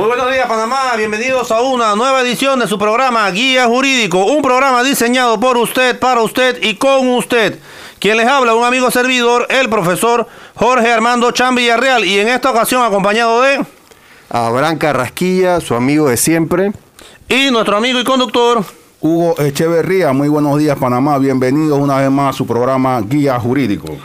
Muy 0.00 0.08
buenos 0.08 0.32
días 0.32 0.46
Panamá, 0.46 0.96
bienvenidos 0.96 1.52
a 1.52 1.60
una 1.60 1.94
nueva 1.94 2.22
edición 2.22 2.58
de 2.58 2.66
su 2.66 2.78
programa 2.78 3.30
Guía 3.30 3.66
Jurídico, 3.66 4.24
un 4.24 4.40
programa 4.40 4.82
diseñado 4.82 5.38
por 5.38 5.58
usted, 5.58 5.98
para 5.98 6.22
usted 6.22 6.56
y 6.62 6.76
con 6.76 7.06
usted. 7.06 7.58
Quien 7.98 8.16
les 8.16 8.26
habla, 8.26 8.54
un 8.54 8.64
amigo 8.64 8.90
servidor, 8.90 9.46
el 9.50 9.68
profesor 9.68 10.26
Jorge 10.54 10.90
Armando 10.90 11.32
Chan 11.32 11.54
Villarreal 11.54 12.06
y 12.06 12.18
en 12.18 12.28
esta 12.28 12.50
ocasión 12.50 12.82
acompañado 12.82 13.42
de... 13.42 13.62
Abraham 14.30 14.78
Carrasquilla, 14.78 15.60
su 15.60 15.74
amigo 15.74 16.08
de 16.08 16.16
siempre. 16.16 16.72
Y 17.28 17.50
nuestro 17.50 17.76
amigo 17.76 18.00
y 18.00 18.04
conductor... 18.04 18.64
Hugo 19.02 19.38
Echeverría, 19.38 20.14
muy 20.14 20.28
buenos 20.28 20.58
días 20.58 20.78
Panamá, 20.78 21.18
bienvenidos 21.18 21.78
una 21.78 21.98
vez 21.98 22.10
más 22.10 22.34
a 22.34 22.38
su 22.38 22.46
programa 22.46 23.02
Guía 23.02 23.38
Jurídico. 23.38 23.98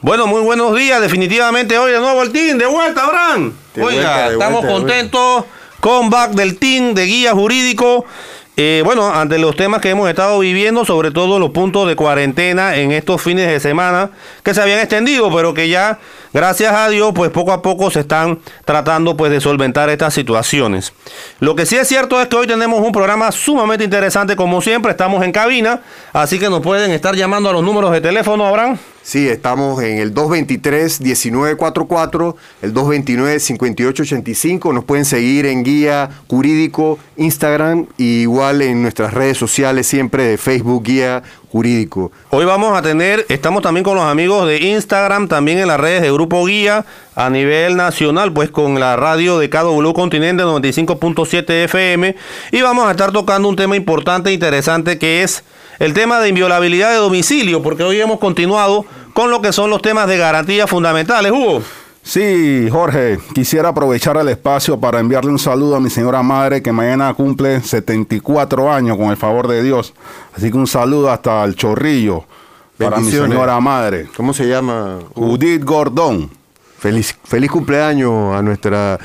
Bueno, 0.00 0.26
muy 0.26 0.42
buenos 0.42 0.76
días. 0.76 1.00
Definitivamente 1.00 1.76
hoy 1.78 1.90
de 1.92 1.98
nuevo 1.98 2.22
el 2.22 2.30
team. 2.30 2.56
De 2.58 2.66
vuelta, 2.66 3.04
Abraham. 3.04 3.52
De 3.74 3.82
Oiga, 3.82 4.00
vuelta, 4.00 4.26
de 4.28 4.32
estamos 4.34 4.60
vuelta, 4.62 4.78
contentos. 4.78 5.44
con 5.80 6.10
back 6.10 6.30
del 6.32 6.58
team 6.58 6.94
de 6.94 7.04
guía 7.06 7.32
jurídico. 7.32 8.04
Eh, 8.56 8.82
bueno, 8.84 9.08
ante 9.12 9.38
los 9.38 9.54
temas 9.56 9.80
que 9.80 9.90
hemos 9.90 10.08
estado 10.08 10.38
viviendo, 10.40 10.84
sobre 10.84 11.10
todo 11.12 11.38
los 11.38 11.50
puntos 11.50 11.86
de 11.88 11.94
cuarentena 11.94 12.76
en 12.76 12.90
estos 12.90 13.22
fines 13.22 13.46
de 13.48 13.60
semana 13.60 14.10
que 14.42 14.52
se 14.52 14.60
habían 14.60 14.80
extendido, 14.80 15.32
pero 15.34 15.54
que 15.54 15.68
ya, 15.68 15.98
gracias 16.32 16.72
a 16.72 16.88
Dios, 16.88 17.12
pues 17.14 17.30
poco 17.30 17.52
a 17.52 17.62
poco 17.62 17.90
se 17.90 18.00
están 18.00 18.38
tratando 18.64 19.16
pues 19.16 19.30
de 19.30 19.40
solventar 19.40 19.88
estas 19.90 20.14
situaciones. 20.14 20.92
Lo 21.40 21.54
que 21.54 21.66
sí 21.66 21.76
es 21.76 21.88
cierto 21.88 22.20
es 22.20 22.28
que 22.28 22.36
hoy 22.36 22.46
tenemos 22.46 22.80
un 22.80 22.92
programa 22.92 23.30
sumamente 23.32 23.84
interesante, 23.84 24.36
como 24.36 24.60
siempre, 24.60 24.90
estamos 24.90 25.24
en 25.24 25.32
cabina, 25.32 25.80
así 26.12 26.38
que 26.38 26.50
nos 26.50 26.60
pueden 26.60 26.90
estar 26.90 27.14
llamando 27.14 27.50
a 27.50 27.52
los 27.52 27.62
números 27.62 27.92
de 27.92 28.00
teléfono, 28.00 28.46
Abraham. 28.46 28.78
Sí, 29.08 29.26
estamos 29.26 29.82
en 29.82 29.98
el 30.00 30.12
223-1944, 30.12 32.34
el 32.60 32.74
229-5885. 32.74 34.74
Nos 34.74 34.84
pueden 34.84 35.06
seguir 35.06 35.46
en 35.46 35.64
Guía 35.64 36.10
Jurídico, 36.28 36.98
Instagram 37.16 37.86
y 37.96 38.20
igual 38.20 38.60
en 38.60 38.82
nuestras 38.82 39.14
redes 39.14 39.38
sociales 39.38 39.86
siempre 39.86 40.24
de 40.24 40.36
Facebook 40.36 40.82
Guía 40.82 41.22
Jurídico. 41.50 42.12
Hoy 42.30 42.44
vamos 42.44 42.76
a 42.76 42.82
tener, 42.82 43.24
estamos 43.28 43.62
también 43.62 43.84
con 43.84 43.96
los 43.96 44.04
amigos 44.04 44.46
de 44.46 44.58
Instagram, 44.58 45.28
también 45.28 45.58
en 45.58 45.68
las 45.68 45.80
redes 45.80 46.02
de 46.02 46.12
Grupo 46.12 46.44
Guía 46.44 46.84
a 47.14 47.30
nivel 47.30 47.76
nacional, 47.76 48.32
pues 48.32 48.50
con 48.50 48.78
la 48.78 48.96
radio 48.96 49.38
de 49.38 49.48
KW 49.48 49.92
Continente 49.92 50.44
95.7 50.44 51.64
FM 51.64 52.14
y 52.52 52.60
vamos 52.60 52.86
a 52.86 52.90
estar 52.90 53.12
tocando 53.12 53.48
un 53.48 53.56
tema 53.56 53.76
importante 53.76 54.30
e 54.30 54.34
interesante 54.34 54.98
que 54.98 55.22
es 55.22 55.42
el 55.78 55.94
tema 55.94 56.20
de 56.20 56.28
inviolabilidad 56.28 56.90
de 56.90 56.96
domicilio, 56.96 57.62
porque 57.62 57.82
hoy 57.82 58.00
hemos 58.00 58.18
continuado 58.18 58.84
con 59.14 59.30
lo 59.30 59.40
que 59.40 59.52
son 59.52 59.70
los 59.70 59.80
temas 59.80 60.06
de 60.08 60.18
garantías 60.18 60.68
fundamentales, 60.68 61.32
Hugo. 61.32 61.62
Sí, 62.02 62.68
Jorge, 62.70 63.18
quisiera 63.34 63.68
aprovechar 63.68 64.16
el 64.16 64.28
espacio 64.28 64.80
para 64.80 64.98
enviarle 64.98 65.30
un 65.30 65.38
saludo 65.38 65.76
a 65.76 65.80
mi 65.80 65.90
señora 65.90 66.22
madre 66.22 66.62
que 66.62 66.72
mañana 66.72 67.12
cumple 67.12 67.60
74 67.60 68.72
años 68.72 68.96
con 68.96 69.10
el 69.10 69.16
favor 69.16 69.46
de 69.46 69.62
Dios. 69.62 69.92
Así 70.34 70.50
que 70.50 70.56
un 70.56 70.66
saludo 70.66 71.10
hasta 71.10 71.44
el 71.44 71.54
chorrillo 71.54 72.24
para 72.78 72.98
mi 72.98 73.10
señora 73.10 73.60
madre, 73.60 74.08
¿Cómo 74.16 74.32
se 74.32 74.46
llama? 74.48 75.00
Judith 75.14 75.64
Gordón. 75.64 76.30
Feliz, 76.78 77.14
feliz 77.24 77.50
cumpleaños 77.50 78.36
a 78.36 78.40
nuestra 78.40 78.98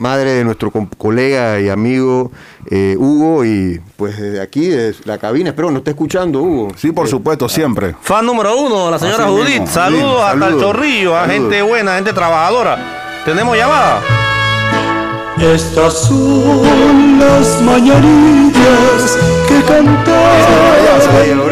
madre 0.00 0.32
de 0.32 0.44
nuestro 0.44 0.72
colega 0.98 1.60
y 1.60 1.68
amigo 1.68 2.32
eh, 2.70 2.96
Hugo 2.98 3.44
y 3.44 3.80
pues 3.96 4.18
desde 4.18 4.40
aquí, 4.40 4.66
desde 4.68 5.02
la 5.04 5.18
cabina, 5.18 5.50
espero 5.50 5.68
que 5.68 5.74
nos 5.74 5.80
esté 5.82 5.90
escuchando 5.92 6.42
Hugo. 6.42 6.68
Sí, 6.76 6.90
por 6.90 7.06
Eh, 7.06 7.10
supuesto, 7.10 7.48
siempre. 7.48 7.94
Fan 8.00 8.26
número 8.26 8.58
uno, 8.58 8.90
la 8.90 8.98
señora 8.98 9.24
Así 9.26 9.32
Judith. 9.32 9.48
mismo, 9.60 9.66
Saludos 9.68 10.02
sí, 10.16 10.22
hasta 10.22 10.32
el 10.34 10.40
saludos, 10.40 10.62
chorrillo, 10.62 11.16
a 11.16 11.20
saludos. 11.26 11.40
gente 11.42 11.62
buena, 11.62 11.94
gente 11.96 12.12
trabajadora. 12.12 12.78
¿Tenemos 13.24 13.56
llamada? 13.56 14.00
Estas 15.38 15.94
son 15.94 17.18
las 17.18 17.62
mañanitas 17.62 19.18
que 19.48 19.60
Aurelio. 21.40 21.49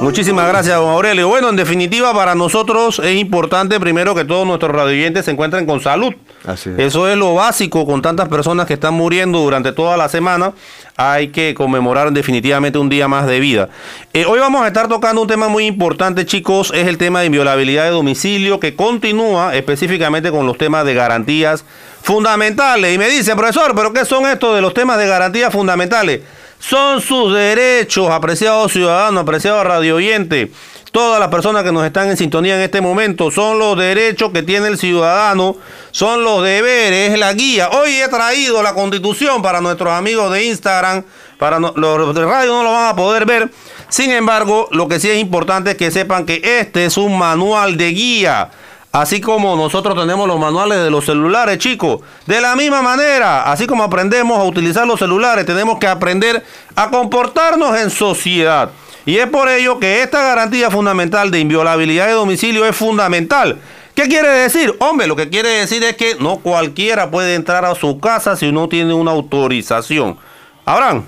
Muchísimas 0.00 0.48
gracias, 0.48 0.76
don 0.76 0.88
Aurelio. 0.88 1.28
Bueno, 1.28 1.50
en 1.50 1.56
definitiva, 1.56 2.14
para 2.14 2.34
nosotros 2.34 3.00
es 3.00 3.16
importante 3.16 3.78
primero 3.78 4.14
que 4.14 4.24
todos 4.24 4.46
nuestros 4.46 4.72
radioyentes 4.72 5.26
se 5.26 5.30
encuentren 5.30 5.66
con 5.66 5.80
salud. 5.80 6.14
Así 6.46 6.70
es. 6.70 6.78
Eso 6.78 7.06
es 7.06 7.18
lo 7.18 7.34
básico 7.34 7.84
con 7.84 8.00
tantas 8.00 8.28
personas 8.30 8.66
que 8.66 8.74
están 8.74 8.94
muriendo 8.94 9.40
durante 9.40 9.72
toda 9.72 9.98
la 9.98 10.08
semana. 10.08 10.52
Hay 10.96 11.28
que 11.28 11.52
conmemorar 11.54 12.12
definitivamente 12.12 12.78
un 12.78 12.88
día 12.88 13.08
más 13.08 13.26
de 13.26 13.40
vida. 13.40 13.68
Eh, 14.14 14.24
hoy 14.24 14.38
vamos 14.38 14.62
a 14.62 14.68
estar 14.68 14.88
tocando 14.88 15.20
un 15.20 15.28
tema 15.28 15.48
muy 15.48 15.66
importante, 15.66 16.24
chicos. 16.24 16.72
Es 16.74 16.86
el 16.86 16.96
tema 16.96 17.20
de 17.20 17.26
inviolabilidad 17.26 17.84
de 17.84 17.90
domicilio 17.90 18.58
que 18.58 18.74
continúa 18.74 19.54
específicamente 19.54 20.30
con 20.30 20.46
los 20.46 20.56
temas 20.56 20.86
de 20.86 20.94
garantías 20.94 21.64
fundamentales. 22.02 22.94
Y 22.94 22.98
me 22.98 23.08
dice, 23.10 23.36
profesor, 23.36 23.74
¿pero 23.74 23.92
qué 23.92 24.06
son 24.06 24.24
estos 24.26 24.54
de 24.54 24.62
los 24.62 24.72
temas 24.72 24.96
de 24.96 25.06
garantías 25.06 25.52
fundamentales? 25.52 26.22
Son 26.60 27.00
sus 27.00 27.32
derechos, 27.32 28.10
apreciados 28.10 28.70
ciudadanos, 28.70 29.22
apreciados 29.22 29.64
radio 29.64 29.96
oyente. 29.96 30.52
Todas 30.92 31.18
las 31.18 31.30
personas 31.30 31.64
que 31.64 31.72
nos 31.72 31.86
están 31.86 32.10
en 32.10 32.18
sintonía 32.18 32.56
en 32.56 32.62
este 32.62 32.82
momento 32.82 33.30
son 33.30 33.58
los 33.58 33.78
derechos 33.78 34.30
que 34.30 34.42
tiene 34.42 34.68
el 34.68 34.76
ciudadano, 34.76 35.56
son 35.90 36.22
los 36.22 36.42
deberes, 36.42 37.12
es 37.12 37.18
la 37.18 37.32
guía. 37.32 37.70
Hoy 37.70 37.92
he 37.94 38.08
traído 38.08 38.62
la 38.62 38.74
constitución 38.74 39.40
para 39.40 39.62
nuestros 39.62 39.90
amigos 39.90 40.30
de 40.32 40.44
Instagram, 40.44 41.04
para 41.38 41.58
los 41.58 42.14
de 42.14 42.26
radio 42.26 42.52
no 42.52 42.62
lo 42.64 42.72
van 42.72 42.88
a 42.88 42.96
poder 42.96 43.24
ver. 43.24 43.50
Sin 43.88 44.10
embargo, 44.10 44.68
lo 44.70 44.86
que 44.86 45.00
sí 45.00 45.08
es 45.08 45.18
importante 45.18 45.70
es 45.70 45.76
que 45.76 45.90
sepan 45.90 46.26
que 46.26 46.42
este 46.60 46.84
es 46.84 46.98
un 46.98 47.16
manual 47.16 47.78
de 47.78 47.88
guía. 47.90 48.50
Así 48.92 49.20
como 49.20 49.54
nosotros 49.54 49.96
tenemos 49.96 50.26
los 50.26 50.40
manuales 50.40 50.82
de 50.82 50.90
los 50.90 51.04
celulares, 51.04 51.58
chicos. 51.58 52.00
De 52.26 52.40
la 52.40 52.56
misma 52.56 52.82
manera, 52.82 53.44
así 53.44 53.66
como 53.66 53.84
aprendemos 53.84 54.38
a 54.38 54.42
utilizar 54.42 54.84
los 54.86 54.98
celulares, 54.98 55.46
tenemos 55.46 55.78
que 55.78 55.86
aprender 55.86 56.44
a 56.74 56.90
comportarnos 56.90 57.78
en 57.78 57.90
sociedad. 57.90 58.70
Y 59.06 59.18
es 59.18 59.28
por 59.28 59.48
ello 59.48 59.78
que 59.78 60.02
esta 60.02 60.22
garantía 60.22 60.70
fundamental 60.70 61.30
de 61.30 61.38
inviolabilidad 61.38 62.08
de 62.08 62.12
domicilio 62.14 62.66
es 62.66 62.74
fundamental. 62.74 63.58
¿Qué 63.94 64.08
quiere 64.08 64.28
decir? 64.28 64.74
Hombre, 64.80 65.06
lo 65.06 65.14
que 65.14 65.28
quiere 65.28 65.50
decir 65.50 65.84
es 65.84 65.96
que 65.96 66.16
no 66.18 66.38
cualquiera 66.38 67.10
puede 67.10 67.34
entrar 67.34 67.64
a 67.64 67.76
su 67.76 68.00
casa 68.00 68.36
si 68.36 68.50
no 68.50 68.68
tiene 68.68 68.92
una 68.92 69.12
autorización. 69.12 70.18
Abraham. 70.64 71.04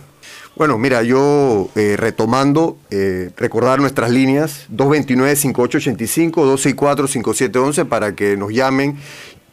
Bueno, 0.54 0.76
mira, 0.76 1.02
yo 1.02 1.70
eh, 1.76 1.96
retomando, 1.96 2.76
eh, 2.90 3.30
recordar 3.38 3.80
nuestras 3.80 4.10
líneas 4.10 4.66
229-5885, 4.70 6.32
264-5711 6.32 7.88
para 7.88 8.14
que 8.14 8.36
nos 8.36 8.52
llamen 8.52 8.98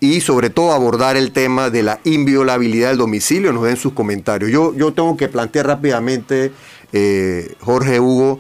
y 0.02 0.20
sobre 0.20 0.50
todo 0.50 0.74
abordar 0.74 1.16
el 1.16 1.32
tema 1.32 1.70
de 1.70 1.84
la 1.84 2.00
inviolabilidad 2.04 2.90
del 2.90 2.98
domicilio, 2.98 3.54
nos 3.54 3.64
den 3.64 3.78
sus 3.78 3.94
comentarios. 3.94 4.52
Yo, 4.52 4.76
yo 4.76 4.92
tengo 4.92 5.16
que 5.16 5.30
plantear 5.30 5.68
rápidamente, 5.68 6.52
eh, 6.92 7.56
Jorge 7.62 8.02
Hugo, 8.02 8.40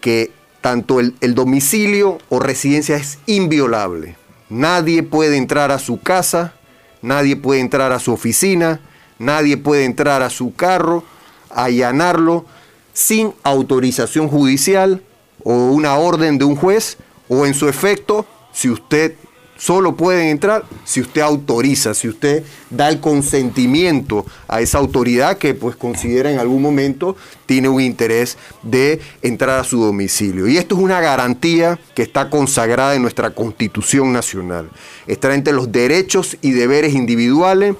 que 0.00 0.30
tanto 0.62 1.00
el, 1.00 1.14
el 1.20 1.34
domicilio 1.34 2.18
o 2.30 2.40
residencia 2.40 2.96
es 2.96 3.18
inviolable. 3.26 4.16
Nadie 4.48 5.02
puede 5.02 5.36
entrar 5.36 5.70
a 5.72 5.78
su 5.78 6.00
casa, 6.00 6.54
nadie 7.02 7.36
puede 7.36 7.60
entrar 7.60 7.92
a 7.92 7.98
su 7.98 8.14
oficina, 8.14 8.80
nadie 9.18 9.58
puede 9.58 9.84
entrar 9.84 10.22
a 10.22 10.30
su 10.30 10.54
carro, 10.54 11.04
allanarlo 11.50 12.44
sin 12.92 13.32
autorización 13.42 14.28
judicial 14.28 15.02
o 15.44 15.52
una 15.52 15.96
orden 15.96 16.38
de 16.38 16.44
un 16.44 16.56
juez 16.56 16.96
o 17.28 17.46
en 17.46 17.54
su 17.54 17.68
efecto, 17.68 18.26
si 18.52 18.70
usted 18.70 19.14
solo 19.58 19.96
puede 19.96 20.30
entrar 20.30 20.64
si 20.84 21.00
usted 21.00 21.20
autoriza, 21.20 21.92
si 21.92 22.08
usted 22.08 22.44
da 22.70 22.88
el 22.88 23.00
consentimiento 23.00 24.24
a 24.46 24.60
esa 24.60 24.78
autoridad 24.78 25.36
que 25.36 25.52
pues 25.52 25.76
considera 25.76 26.30
en 26.30 26.38
algún 26.38 26.62
momento 26.62 27.16
tiene 27.44 27.68
un 27.68 27.80
interés 27.80 28.38
de 28.62 29.00
entrar 29.20 29.58
a 29.58 29.64
su 29.64 29.82
domicilio. 29.82 30.46
Y 30.46 30.56
esto 30.56 30.76
es 30.76 30.80
una 30.80 31.00
garantía 31.00 31.78
que 31.94 32.02
está 32.02 32.30
consagrada 32.30 32.94
en 32.94 33.02
nuestra 33.02 33.30
Constitución 33.30 34.12
Nacional. 34.12 34.70
Está 35.06 35.34
entre 35.34 35.52
los 35.52 35.70
derechos 35.72 36.36
y 36.40 36.52
deberes 36.52 36.94
individuales 36.94 37.74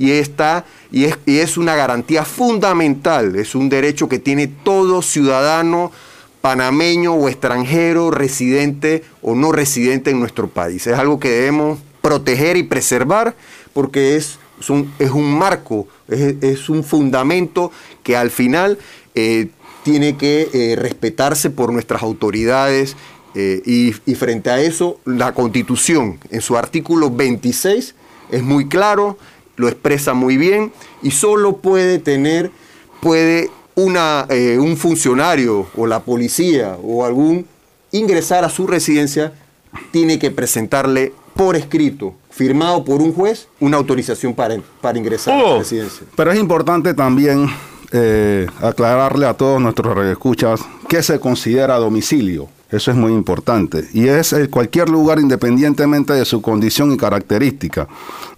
y, 0.00 0.12
está, 0.12 0.64
y, 0.90 1.04
es, 1.04 1.18
y 1.26 1.38
es 1.38 1.58
una 1.58 1.76
garantía 1.76 2.24
fundamental, 2.24 3.36
es 3.36 3.54
un 3.54 3.68
derecho 3.68 4.08
que 4.08 4.18
tiene 4.18 4.46
todo 4.48 5.02
ciudadano 5.02 5.92
panameño 6.40 7.12
o 7.12 7.28
extranjero, 7.28 8.10
residente 8.10 9.04
o 9.20 9.34
no 9.34 9.52
residente 9.52 10.10
en 10.10 10.18
nuestro 10.18 10.48
país. 10.48 10.86
Es 10.86 10.98
algo 10.98 11.20
que 11.20 11.28
debemos 11.28 11.80
proteger 12.00 12.56
y 12.56 12.62
preservar 12.62 13.36
porque 13.74 14.16
es, 14.16 14.38
un, 14.70 14.90
es 14.98 15.10
un 15.10 15.38
marco, 15.38 15.86
es, 16.08 16.70
un 16.70 16.82
fundamento 16.82 17.70
que 18.02 18.16
al 18.16 18.30
final 18.30 18.78
eh, 19.14 19.48
tiene 19.84 20.16
que 20.16 20.48
eh, 20.54 20.76
respetarse 20.76 21.50
por 21.50 21.74
nuestras 21.74 22.02
autoridades 22.02 22.96
eh, 23.34 23.60
y, 23.66 24.14
frente 24.14 24.48
a 24.50 24.60
eso 24.60 24.98
la 25.04 25.34
constitución 25.34 26.18
en 26.30 26.40
su 26.40 26.56
artículo 26.56 27.10
26 27.10 27.94
es 28.30 28.42
muy 28.42 28.68
claro, 28.68 29.18
lo 29.60 29.68
expresa 29.68 30.14
muy 30.14 30.36
bien 30.36 30.72
y 31.02 31.12
solo 31.12 31.58
puede 31.58 31.98
tener, 31.98 32.50
puede 33.00 33.50
una, 33.76 34.26
un 34.58 34.76
funcionario 34.76 35.66
o 35.76 35.86
la 35.86 36.00
policía 36.00 36.76
o 36.82 37.04
algún 37.04 37.46
ingresar 37.92 38.44
a 38.44 38.48
su 38.48 38.66
residencia, 38.66 39.32
tiene 39.90 40.18
que 40.18 40.30
presentarle 40.30 41.12
por 41.34 41.56
escrito, 41.56 42.14
firmado 42.30 42.84
por 42.84 43.00
un 43.00 43.12
juez, 43.12 43.48
una 43.60 43.76
autorización 43.76 44.34
para, 44.34 44.56
para 44.80 44.98
ingresar 44.98 45.34
a 45.34 45.38
la 45.38 45.44
oh. 45.44 45.58
residencia. 45.58 46.06
Pero 46.16 46.32
es 46.32 46.38
importante 46.38 46.94
también 46.94 47.48
eh, 47.92 48.46
aclararle 48.60 49.26
a 49.26 49.34
todos 49.34 49.60
nuestros 49.60 49.94
redescuchas 49.94 50.60
qué 50.88 51.02
se 51.02 51.18
considera 51.18 51.76
domicilio. 51.76 52.48
Eso 52.70 52.92
es 52.92 52.96
muy 52.96 53.12
importante. 53.12 53.88
Y 53.92 54.06
es 54.06 54.34
cualquier 54.48 54.88
lugar 54.88 55.18
independientemente 55.18 56.12
de 56.12 56.24
su 56.24 56.40
condición 56.40 56.92
y 56.92 56.96
característica, 56.96 57.88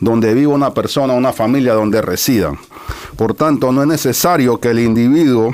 donde 0.01 0.33
viva 0.33 0.55
una 0.55 0.73
persona, 0.73 1.13
una 1.13 1.33
familia, 1.33 1.75
donde 1.75 2.01
resida. 2.01 2.53
Por 3.17 3.35
tanto, 3.35 3.73
no 3.73 3.83
es 3.83 3.89
necesario 3.89 4.59
que 4.59 4.71
el 4.71 4.79
individuo 4.79 5.53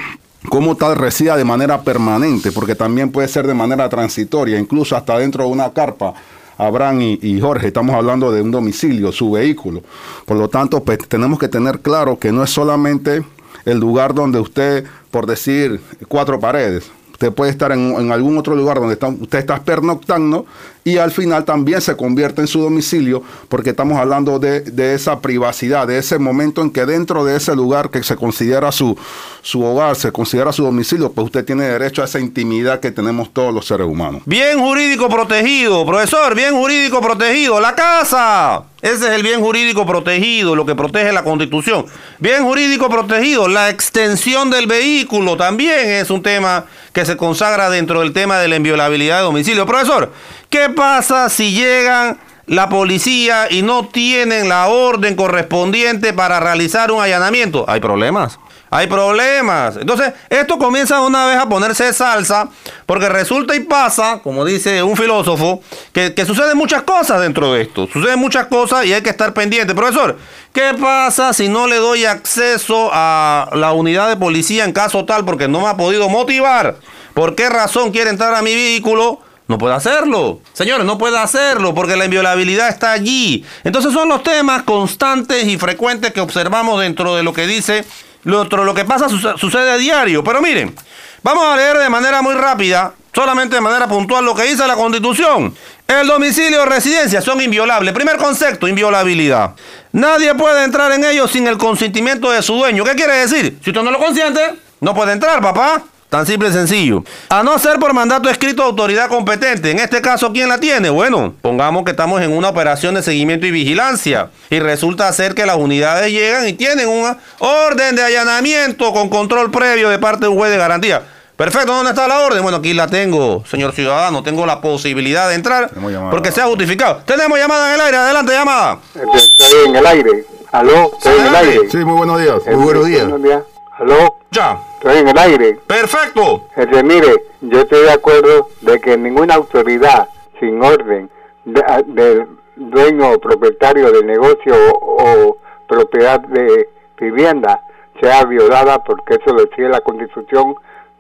como 0.49 0.77
tal 0.77 0.97
resida 0.97 1.37
de 1.37 1.45
manera 1.45 1.83
permanente, 1.83 2.53
porque 2.53 2.77
también 2.77 3.11
puede 3.11 3.27
ser 3.27 3.47
de 3.47 3.55
manera 3.55 3.89
transitoria, 3.89 4.59
incluso 4.59 4.97
hasta 4.97 5.19
dentro 5.19 5.45
de 5.45 5.51
una 5.51 5.73
carpa. 5.73 6.15
Abraham 6.57 7.01
y, 7.01 7.41
Jorge, 7.41 7.69
estamos 7.69 7.95
hablando 7.95 8.33
de 8.33 8.43
un 8.43 8.51
domicilio, 8.51 9.13
su 9.13 9.33
vehículo. 9.33 9.83
Por 10.25 10.37
lo 10.37 10.49
tanto, 10.49 10.83
pues, 10.83 10.99
tenemos 11.09 11.39
que 11.39 11.49
tener 11.49 11.81
claro 11.81 12.19
que 12.19 12.33
no 12.33 12.43
es 12.43 12.51
solamente 12.51 13.25
el 13.65 13.79
lugar 13.79 14.15
donde 14.15 14.41
usted, 14.41 14.85
por 15.11 15.27
decir, 15.27 15.81
cuatro 16.09 16.41
paredes, 16.41 16.91
Usted 17.19 17.32
puede 17.32 17.50
estar 17.50 17.73
en, 17.73 18.12
algún 18.12 18.38
otro 18.38 18.55
lugar 18.55 18.79
donde 18.79 18.94
usted 18.94 19.41
está 19.41 19.61
pernoctando 19.61 20.47
y 20.85 20.99
al 20.99 21.11
final 21.11 21.44
también 21.44 21.81
se 21.81 21.97
convierte 21.97 22.43
en 22.43 22.47
su 22.47 22.61
domicilio 22.61 23.25
porque 23.49 23.70
estamos 23.70 23.99
hablando 23.99 24.38
de, 24.38 24.94
esa 24.94 25.19
privacidad, 25.19 25.88
de 25.88 25.99
ese 25.99 26.20
momento 26.20 26.62
en 26.62 26.70
que 26.70 26.87
dentro 26.87 27.25
de 27.25 27.35
ese 27.35 27.56
lugar 27.56 27.91
que 27.91 28.05
se 28.05 28.15
considera 28.15 28.70
su, 28.70 28.97
su 29.43 29.65
hogar, 29.65 29.97
se 29.97 30.12
considera 30.12 30.53
su 30.53 30.62
domicilio, 30.62 31.11
pues 31.11 31.25
usted 31.25 31.44
tiene 31.44 31.65
derecho 31.65 32.03
a 32.03 32.05
esa 32.05 32.20
intimidad 32.20 32.79
que 32.79 32.93
tenemos 32.93 33.35
todos 33.35 33.53
los 33.53 33.67
seres 33.67 33.88
humanos. 33.88 34.23
Bien 34.25 34.56
jurídico 34.56 35.09
protegido, 35.09 35.85
profesor, 35.85 36.37
bien 36.37 36.55
jurídico 36.55 37.00
protegido, 37.00 37.59
la 37.59 37.75
casa. 37.75 38.62
Ese 38.81 39.09
es 39.09 39.13
el 39.13 39.25
bien 39.25 39.41
jurídico 39.41 39.85
protegido, 39.85 40.55
lo 40.55 40.65
que 40.65 40.77
protege 40.77 41.13
la 41.13 41.25
constitución. 41.25 41.87
Bien 42.21 42.45
jurídico 42.45 42.89
protegido, 42.89 43.49
la 43.49 43.71
extensión 43.71 44.51
del 44.51 44.69
vehículo 44.69 45.37
también 45.37 45.91
es 45.91 46.11
un 46.11 46.23
tema 46.23 46.65
que 46.93 47.05
se 47.05 47.17
consagra 47.17 47.71
dentro 47.71 48.01
del 48.01 48.13
tema 48.13 48.39
de 48.39 48.47
la 48.47 48.57
inviolabilidad 48.57 49.17
de 49.19 49.25
domicilio. 49.25 49.67
Profesor, 49.67 50.13
¿qué 50.49 50.69
pasa 50.69 51.29
si 51.29 51.53
llegan 51.53 52.21
la 52.47 52.69
policía 52.69 53.49
y 53.51 53.63
no 53.63 53.89
tienen 53.89 54.49
la 54.49 54.69
orden 54.69 55.17
correspondiente 55.17 56.13
para 56.13 56.39
realizar 56.39 56.93
un 56.93 57.03
allanamiento? 57.03 57.65
Hay 57.69 57.81
problemas 57.81 58.39
hay 58.70 58.87
problemas. 58.87 59.76
Entonces, 59.76 60.12
esto 60.29 60.59
comienza 60.59 61.00
una 61.00 61.26
vez 61.26 61.37
a 61.37 61.49
ponerse 61.49 61.93
salsa, 61.93 62.49
porque 62.87 63.09
resulta 63.09 63.55
y 63.55 63.61
pasa, 63.61 64.20
como 64.23 64.44
dice 64.44 64.82
un 64.82 64.97
filósofo, 64.97 65.62
que, 65.93 66.15
suceden 66.26 66.56
muchas 66.59 66.82
cosas 66.82 67.20
dentro 67.20 67.53
de 67.53 67.62
esto. 67.62 67.88
Suceden 67.93 68.19
muchas 68.19 68.47
cosas 68.47 68.85
y 68.85 68.93
hay 68.93 69.03
que 69.03 69.11
estar 69.11 69.32
pendiente. 69.32 69.75
Profesor, 69.75 70.19
¿qué 70.53 70.75
pasa 70.79 71.32
si 71.32 71.49
no 71.49 71.67
le 71.67 71.76
doy 71.76 72.05
acceso 72.05 72.91
a 72.93 73.50
la 73.55 73.73
unidad 73.73 74.09
de 74.09 74.17
policía 74.17 74.65
en 74.65 74.73
caso 74.73 75.05
tal 75.05 75.25
porque 75.25 75.49
no 75.49 75.61
me 75.61 75.69
ha 75.69 75.76
podido 75.76 76.09
motivar? 76.09 76.76
¿Por 77.15 77.35
qué 77.35 77.49
razón 77.49 77.91
quiere 77.91 78.11
entrar 78.11 78.35
a 78.35 78.43
mi 78.43 78.55
vehículo? 78.55 79.20
No 79.49 79.56
puede 79.56 79.75
hacerlo. 79.75 80.41
Señores, 80.53 80.85
no 80.85 80.99
puede 80.99 81.19
hacerlo 81.19 81.75
porque 81.75 81.97
la 81.97 82.05
inviolabilidad 82.05 82.69
está 82.69 82.93
allí. 82.93 83.47
Entonces 83.65 83.94
son 83.94 84.11
los 84.11 84.23
temas 84.23 84.62
constantes 84.62 85.47
y 85.47 85.56
frecuentes 85.56 86.12
que 86.12 86.20
observamos 86.20 86.81
dentro 86.81 87.17
de 87.17 87.23
lo 87.23 87.32
que 87.32 87.47
dice 87.47 87.87
lo 88.29 88.43
otro, 88.43 88.63
lo 88.63 88.75
que 88.75 88.85
pasa 88.85 89.09
sucede 89.09 89.71
a 89.71 89.77
diario. 89.77 90.23
Pero 90.23 90.43
miren, 90.43 90.75
vamos 91.23 91.45
a 91.47 91.57
leer 91.57 91.79
de 91.79 91.89
manera 91.89 92.21
muy 92.21 92.35
rápida, 92.35 92.93
solamente 93.15 93.57
de 93.57 93.63
manera 93.63 93.89
puntual, 93.89 94.25
lo 94.25 94.35
que 94.35 94.43
dice 94.43 94.67
la 94.67 94.75
Constitución. 94.75 95.55
El 95.87 96.07
domicilio 96.07 96.63
o 96.63 96.67
residencia 96.67 97.23
son 97.23 97.41
inviolables. 97.41 97.95
Primer 97.95 98.19
concepto, 98.19 98.69
inviolabilidad. 98.69 99.55
Nadie 99.93 100.35
puede 100.35 100.65
entrar 100.65 100.93
en 100.93 101.05
ellos 101.05 101.31
sin 101.31 101.47
el 101.47 101.57
consentimiento 101.57 102.31
de 102.31 102.43
su 102.43 102.55
dueño. 102.55 102.85
¿Qué 102.85 102.95
quiere 102.95 103.15
decir? 103.15 103.59
Si 103.65 103.71
usted 103.71 103.83
no 103.83 103.91
lo 103.91 103.99
consiente, 103.99 104.41
no 104.81 104.95
puede 104.95 105.13
entrar, 105.13 105.41
papá. 105.41 105.83
Tan 106.08 106.25
simple 106.25 106.49
y 106.49 106.52
sencillo. 106.52 107.05
A 107.28 107.43
no 107.43 107.58
ser 107.58 107.78
por 107.78 107.93
mandato 107.93 108.31
escrito 108.31 108.62
de 108.62 108.69
autoridad 108.69 109.08
competente. 109.08 109.70
En 109.70 109.78
este 109.78 110.00
caso, 110.00 110.32
¿quién 110.32 110.49
la 110.49 110.58
tiene? 110.58 110.88
Bueno, 110.88 111.34
pongamos 111.43 111.84
que 111.84 111.90
estamos 111.90 112.22
en 112.22 112.32
una 112.32 112.49
operación 112.49 112.94
de 112.94 113.02
seguimiento 113.02 113.46
y 113.46 113.50
vigilancia. 113.50 114.31
Y 114.49 114.58
resulta 114.58 115.12
ser 115.12 115.34
que 115.34 115.44
las 115.44 115.56
unidades 115.56 116.10
llegan 116.10 116.49
y 116.49 116.55
tienen 116.55 116.88
una 116.88 117.19
orden 117.40 117.94
de 117.94 118.02
allanamiento 118.02 118.93
con 118.94 119.10
control 119.10 119.50
previo 119.50 119.90
de 119.90 119.99
parte 119.99 120.20
de 120.20 120.28
un 120.28 120.38
juez 120.38 120.50
de 120.50 120.56
garantía. 120.56 121.02
Perfecto, 121.37 121.72
¿dónde 121.72 121.90
está 121.90 122.08
la 122.08 122.20
orden? 122.20 122.43
Bueno, 122.43 122.56
aquí 122.56 122.72
la 122.72 122.87
tengo, 122.87 123.44
señor 123.46 123.72
ciudadano. 123.72 124.22
Tengo 124.22 124.46
la 124.46 124.62
posibilidad 124.62 125.28
de 125.28 125.34
entrar 125.34 125.70
porque 126.10 126.32
se 126.32 126.40
ha 126.40 126.46
justificado. 126.46 127.02
Tenemos 127.05 127.38
llamada 127.38 127.69
en 127.69 127.75
el 127.75 127.81
aire. 127.82 127.96
Adelante, 127.99 128.32
llamada. 128.32 128.78
Estoy 128.94 129.66
en 129.66 129.76
el 129.76 129.87
aire. 129.87 130.10
¿Aló? 130.50 130.90
Estoy 130.96 131.20
en 131.20 131.26
el 131.26 131.34
aire. 131.37 131.70
Sí, 131.70 131.76
muy 131.76 131.99
buenos 131.99 132.20
días. 132.20 132.38
Muy 132.46 132.64
buenos 132.64 132.87
días. 132.87 133.43
¿Aló? 133.79 134.17
Ya. 134.33 134.59
Estoy 134.75 134.99
en 134.99 135.09
el 135.09 135.19
aire. 135.19 135.59
Perfecto. 135.65 136.49
Mire, 136.83 137.27
yo 137.41 137.61
estoy 137.61 137.83
de 137.83 137.93
acuerdo 137.93 138.49
de 138.61 138.81
que 138.81 138.97
ninguna 138.99 139.35
autoridad 139.35 140.09
sin 140.41 140.61
orden 140.61 141.09
del 141.45 142.27
dueño 142.57 143.13
o 143.13 143.21
propietario 143.21 143.93
de 143.93 144.03
negocio 144.03 144.55
o, 144.81 145.37
propiedad 145.69 146.19
de 146.21 146.69
vivienda 146.99 147.61
sea 148.01 148.25
violada 148.25 148.83
porque 148.83 149.15
eso 149.15 149.35
lo 149.35 149.43
exige 149.43 149.69
la 149.69 149.81
constitución, 149.81 150.57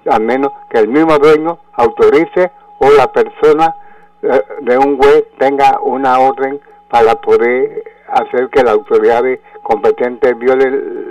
a 0.08 0.18
menos 0.18 0.52
que 0.68 0.78
el 0.78 0.88
mismo 0.88 1.18
dueño 1.18 1.58
autorice 1.72 2.52
o 2.78 2.90
la 2.90 3.10
persona 3.10 3.74
eh, 4.22 4.42
de 4.60 4.78
un 4.78 4.98
juez 4.98 5.24
tenga 5.38 5.80
una 5.80 6.18
orden 6.20 6.60
para 6.88 7.14
poder 7.14 7.82
hacer 8.08 8.50
que 8.50 8.62
la 8.62 8.72
autoridad 8.72 9.22
competente 9.62 10.34
viole 10.34 10.70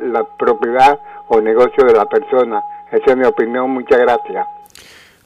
la 0.10 0.24
propiedad 0.24 1.00
o 1.28 1.42
negocio 1.42 1.86
de 1.86 1.94
la 1.94 2.06
persona. 2.06 2.62
Esa 2.92 3.12
es 3.12 3.18
mi 3.18 3.26
opinión, 3.26 3.70
muchas 3.72 4.00
gracias. 4.00 4.46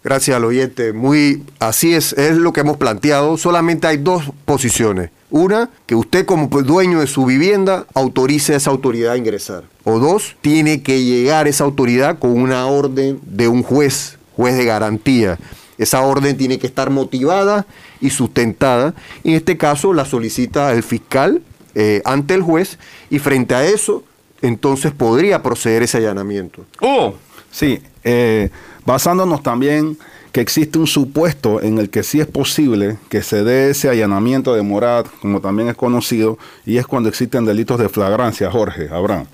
Gracias 0.04 0.36
al 0.36 0.46
oyente. 0.46 0.94
Muy 0.94 1.44
así 1.60 1.94
es, 1.94 2.14
es 2.14 2.36
lo 2.36 2.54
que 2.54 2.62
hemos 2.62 2.78
planteado. 2.78 3.38
Solamente 3.38 3.86
hay 3.86 3.98
dos 3.98 4.24
posiciones. 4.46 5.12
Una, 5.30 5.70
que 5.86 5.96
usted 5.96 6.26
como 6.26 6.48
dueño 6.48 7.00
de 7.00 7.08
su 7.08 7.26
vivienda 7.26 7.86
autorice 7.94 8.54
a 8.54 8.58
esa 8.58 8.72
autoridad 8.72 9.14
a 9.14 9.18
ingresar. 9.18 9.64
O 9.84 10.00
dos, 10.00 10.36
tiene 10.42 10.82
que 10.82 11.04
llegar 11.04 11.48
esa 11.48 11.66
autoridad 11.66 12.18
con 12.18 12.32
una 12.32 12.66
orden 12.66 13.20
de 13.24 13.48
un 13.48 13.62
juez, 13.62 14.18
juez 14.36 14.58
de 14.58 14.66
garantía. 14.66 15.38
Esa 15.78 16.02
orden 16.02 16.36
tiene 16.36 16.58
que 16.58 16.68
estar 16.68 16.90
motivada 16.90 17.66
y 18.02 18.10
sustentada. 18.10 18.94
En 19.24 19.34
este 19.34 19.56
caso 19.56 19.94
la 19.94 20.06
solicita 20.06 20.74
el 20.74 20.84
fiscal 20.84 21.44
eh, 21.76 22.02
ante 22.06 22.34
el 22.34 22.42
juez 22.42 22.78
y 23.10 23.20
frente 23.20 23.56
a 23.56 23.64
eso 23.64 24.04
entonces 24.42 24.92
podría 24.92 25.42
proceder 25.44 25.84
ese 25.84 25.98
allanamiento. 25.98 26.66
Oh, 26.82 27.14
sí, 27.52 27.82
eh, 28.04 28.50
basándonos 28.86 29.44
también 29.44 29.98
que 30.32 30.40
existe 30.40 30.80
un 30.80 30.88
supuesto 30.88 31.62
en 31.62 31.78
el 31.78 31.90
que 31.90 32.04
sí 32.04 32.22
es 32.22 32.28
posible 32.28 32.98
que 33.10 33.22
se 33.22 33.44
dé 33.44 33.72
ese 33.72 33.90
allanamiento 33.90 34.54
de 34.54 34.62
morada, 34.62 35.04
como 35.22 35.42
también 35.42 35.68
es 35.68 35.76
conocido, 35.76 36.38
y 36.66 36.78
es 36.78 36.88
cuando 36.88 37.10
existen 37.10 37.46
delitos 37.46 37.80
de 37.80 37.90
flagrancia, 37.90 38.50
Jorge, 38.50 38.88
Abraham. 38.90 39.26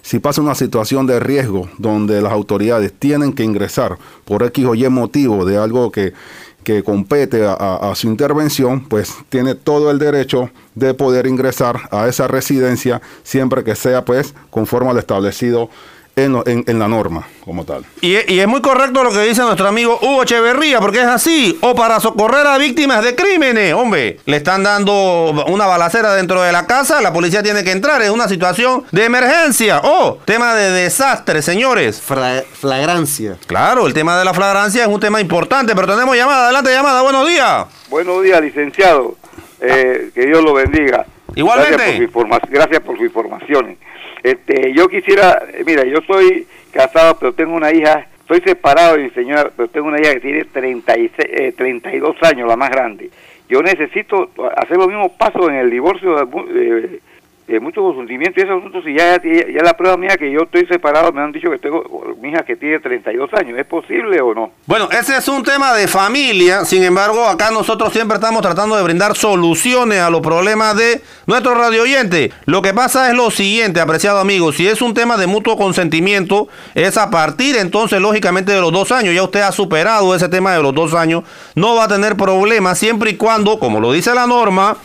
Si 0.00 0.18
pasa 0.18 0.40
una 0.40 0.54
situación 0.54 1.06
de 1.06 1.20
riesgo 1.20 1.68
donde 1.76 2.22
las 2.22 2.32
autoridades 2.32 2.92
tienen 2.98 3.34
que 3.34 3.44
ingresar 3.44 3.98
por 4.24 4.42
X 4.44 4.64
o 4.64 4.74
Y 4.74 4.88
motivo 4.88 5.44
de 5.44 5.58
algo 5.58 5.92
que, 5.92 6.14
que 6.66 6.82
compete 6.82 7.46
a, 7.46 7.92
su 7.94 8.08
intervención, 8.08 8.80
pues 8.88 9.14
tiene 9.28 9.54
todo 9.54 9.88
el 9.92 10.00
derecho 10.00 10.50
de 10.74 10.94
poder 10.94 11.28
ingresar 11.28 11.82
a 11.92 12.08
esa 12.08 12.26
residencia 12.26 13.00
siempre 13.22 13.62
que 13.62 13.76
sea 13.76 14.04
pues 14.04 14.34
conforme 14.50 14.90
al 14.90 14.98
establecido 14.98 15.70
en, 16.18 16.78
la 16.78 16.88
norma 16.88 17.26
como 17.44 17.66
tal. 17.66 17.84
Y, 18.00 18.14
es 18.14 18.48
muy 18.48 18.62
correcto 18.62 19.04
lo 19.04 19.12
que 19.12 19.20
dice 19.20 19.42
nuestro 19.42 19.68
amigo 19.68 19.98
Hugo 20.00 20.22
Echeverría, 20.22 20.80
porque 20.80 21.00
es 21.00 21.06
así. 21.06 21.58
O 21.60 21.74
para 21.74 22.00
socorrer 22.00 22.46
a 22.46 22.56
víctimas 22.56 23.04
de 23.04 23.14
crímenes, 23.14 23.74
hombre, 23.74 24.18
le 24.24 24.38
están 24.38 24.62
dando 24.62 25.44
una 25.48 25.66
balacera 25.66 26.14
dentro 26.14 26.40
de 26.40 26.52
la 26.52 26.66
casa, 26.66 27.02
la 27.02 27.12
policía 27.12 27.42
tiene 27.42 27.62
que 27.64 27.70
entrar, 27.70 28.00
en 28.00 28.12
una 28.12 28.28
situación 28.28 28.84
de 28.92 29.04
emergencia. 29.04 29.82
O 29.84 30.18
tema 30.24 30.54
de 30.54 30.70
desastre, 30.70 31.42
señores. 31.42 32.00
flagrancia. 32.00 33.36
Claro, 33.46 33.86
el 33.86 33.92
tema 33.92 34.18
de 34.18 34.24
la 34.24 34.32
flagrancia 34.32 34.82
es 34.84 34.88
un 34.88 35.00
tema 35.00 35.20
importante, 35.20 35.74
pero 35.74 35.86
tenemos 35.86 36.16
llamada. 36.16 36.44
Adelante, 36.44 36.72
llamada. 36.72 37.02
Buenos 37.02 37.28
días. 37.28 37.66
Buenos 37.90 38.22
días, 38.22 38.40
licenciado. 38.40 39.16
Eh, 39.60 40.10
que 40.14 40.26
Dios 40.26 40.42
lo 40.42 40.54
bendiga. 40.54 41.04
Igualmente. 41.34 41.76
Gracias 41.76 41.90
por 41.90 41.96
su, 41.96 42.02
informa 42.02 42.38
gracias 42.48 42.80
por 42.80 42.96
su 42.96 43.04
información. 43.04 43.76
Este, 44.26 44.72
yo 44.72 44.88
quisiera, 44.88 45.40
eh, 45.52 45.62
mira, 45.64 45.84
yo 45.84 45.98
soy 46.04 46.48
casado, 46.72 47.16
pero 47.16 47.32
tengo 47.32 47.54
una 47.54 47.72
hija, 47.72 48.08
soy 48.26 48.40
separado 48.40 48.96
de 48.96 49.04
mi 49.04 49.10
señora, 49.10 49.52
pero 49.56 49.68
tengo 49.68 49.86
una 49.86 50.00
hija 50.00 50.14
que 50.14 50.20
tiene 50.20 50.44
36, 50.46 51.12
eh, 51.18 51.52
32 51.56 52.16
años, 52.22 52.48
la 52.48 52.56
más 52.56 52.70
grande. 52.70 53.08
Yo 53.48 53.62
necesito 53.62 54.30
hacer 54.56 54.78
los 54.78 54.88
mismos 54.88 55.12
pasos 55.12 55.48
en 55.48 55.54
el 55.54 55.70
divorcio 55.70 56.26
de, 56.26 57.00
de 57.46 57.60
muchos 57.60 57.82
consentimientos 57.82 58.42
y 58.42 58.46
esos 58.46 58.58
asuntos. 58.58 58.84
Ya, 58.86 59.20
ya, 59.22 59.52
ya 59.52 59.62
la 59.62 59.76
prueba 59.76 59.96
mía 59.96 60.16
que 60.18 60.30
yo 60.30 60.40
estoy 60.42 60.66
separado, 60.66 61.12
me 61.12 61.22
han 61.22 61.32
dicho 61.32 61.50
que 61.50 61.58
tengo 61.58 61.84
mi 62.20 62.30
hija 62.30 62.42
que 62.44 62.56
tiene 62.56 62.80
32 62.80 63.32
años. 63.34 63.58
¿Es 63.58 63.66
posible 63.66 64.20
o 64.20 64.34
no? 64.34 64.50
Bueno, 64.66 64.88
ese 64.90 65.16
es 65.16 65.28
un 65.28 65.42
tema 65.42 65.72
de 65.74 65.86
familia, 65.86 66.64
sin 66.64 66.82
embargo, 66.82 67.24
acá 67.26 67.50
nosotros 67.50 67.92
siempre 67.92 68.16
estamos 68.16 68.42
tratando 68.42 68.76
de 68.76 68.82
brindar 68.82 69.16
soluciones 69.16 70.00
a 70.00 70.10
los 70.10 70.20
problemas 70.20 70.76
de 70.76 71.00
nuestro 71.26 71.54
radio 71.54 71.82
oyente. 71.82 72.32
Lo 72.46 72.62
que 72.62 72.74
pasa 72.74 73.10
es 73.10 73.16
lo 73.16 73.30
siguiente, 73.30 73.80
apreciado 73.80 74.18
amigo, 74.18 74.52
si 74.52 74.66
es 74.66 74.82
un 74.82 74.94
tema 74.94 75.16
de 75.16 75.26
mutuo 75.26 75.56
consentimiento, 75.56 76.48
es 76.74 76.96
a 76.96 77.10
partir 77.10 77.56
entonces, 77.56 78.00
lógicamente, 78.00 78.52
de 78.52 78.60
los 78.60 78.72
dos 78.72 78.90
años, 78.92 79.14
ya 79.14 79.22
usted 79.22 79.40
ha 79.40 79.52
superado 79.52 80.14
ese 80.14 80.28
tema 80.28 80.52
de 80.52 80.62
los 80.62 80.74
dos 80.74 80.94
años, 80.94 81.24
no 81.54 81.76
va 81.76 81.84
a 81.84 81.88
tener 81.88 82.16
problemas 82.16 82.78
siempre 82.78 83.10
y 83.10 83.16
cuando, 83.16 83.58
como 83.58 83.80
lo 83.80 83.92
dice 83.92 84.14
la 84.14 84.26
norma, 84.26 84.76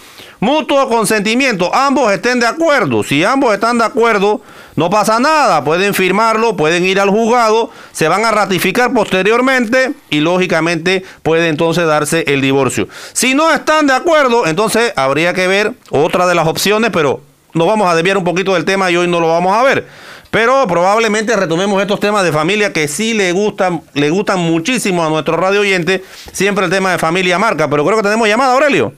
Mutuo 0.44 0.90
consentimiento, 0.90 1.70
ambos 1.72 2.12
estén 2.12 2.40
de 2.40 2.48
acuerdo. 2.48 3.04
Si 3.04 3.24
ambos 3.24 3.54
están 3.54 3.78
de 3.78 3.84
acuerdo, 3.84 4.42
no 4.76 4.90
pasa 4.90 5.20
nada. 5.20 5.64
Pueden 5.64 5.94
firmarlo, 5.94 6.56
pueden 6.56 6.84
ir 6.84 7.00
al 7.00 7.12
juzgado, 7.12 7.70
se 7.92 8.08
van 8.08 8.26
a 8.26 8.32
ratificar 8.32 8.92
posteriormente 8.92 9.94
y 10.10 10.20
lógicamente 10.20 11.06
puede 11.22 11.48
entonces 11.48 11.86
darse 11.86 12.24
el 12.26 12.42
divorcio. 12.42 12.88
Si 13.14 13.36
no 13.36 13.52
están 13.52 13.86
de 13.86 13.94
acuerdo, 13.94 14.48
entonces 14.48 14.94
habría 14.96 15.36
que 15.36 15.46
ver 15.46 15.74
otra 15.92 16.26
de 16.26 16.34
las 16.34 16.48
opciones, 16.48 16.90
pero 16.92 17.22
nos 17.54 17.68
vamos 17.68 17.88
a 17.88 17.94
desviar 17.94 18.18
un 18.18 18.24
poquito 18.24 18.56
del 18.56 18.66
tema 18.66 18.90
y 18.90 18.98
hoy 18.98 19.08
no 19.08 19.20
lo 19.20 19.28
vamos 19.28 19.56
a 19.56 19.62
ver. 19.62 19.88
Pero 20.32 20.66
probablemente 20.66 21.36
retomemos 21.36 21.80
estos 21.80 22.00
temas 22.00 22.24
de 22.24 22.32
familia 22.32 22.74
que 22.74 22.88
sí 22.88 23.14
le 23.14 23.32
gustan, 23.32 23.84
le 23.94 24.10
gustan 24.10 24.40
muchísimo 24.40 25.06
a 25.06 25.10
nuestro 25.10 25.38
radio 25.38 25.62
oyente. 25.62 26.04
Siempre 26.32 26.66
el 26.66 26.72
tema 26.72 26.94
de 26.94 26.98
familia 26.98 27.38
marca, 27.38 27.70
pero 27.70 27.86
creo 27.86 27.98
que 27.98 28.04
tenemos 28.04 28.28
llamada, 28.28 28.54
Aurelio. 28.54 28.94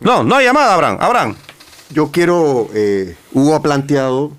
No, 0.00 0.22
no 0.22 0.36
hay 0.36 0.44
llamada, 0.44 0.74
Abraham. 0.74 0.98
Abraham. 1.00 1.36
Yo 1.90 2.10
quiero, 2.10 2.68
eh, 2.74 3.16
Hugo 3.32 3.54
ha 3.54 3.62
planteado 3.62 4.32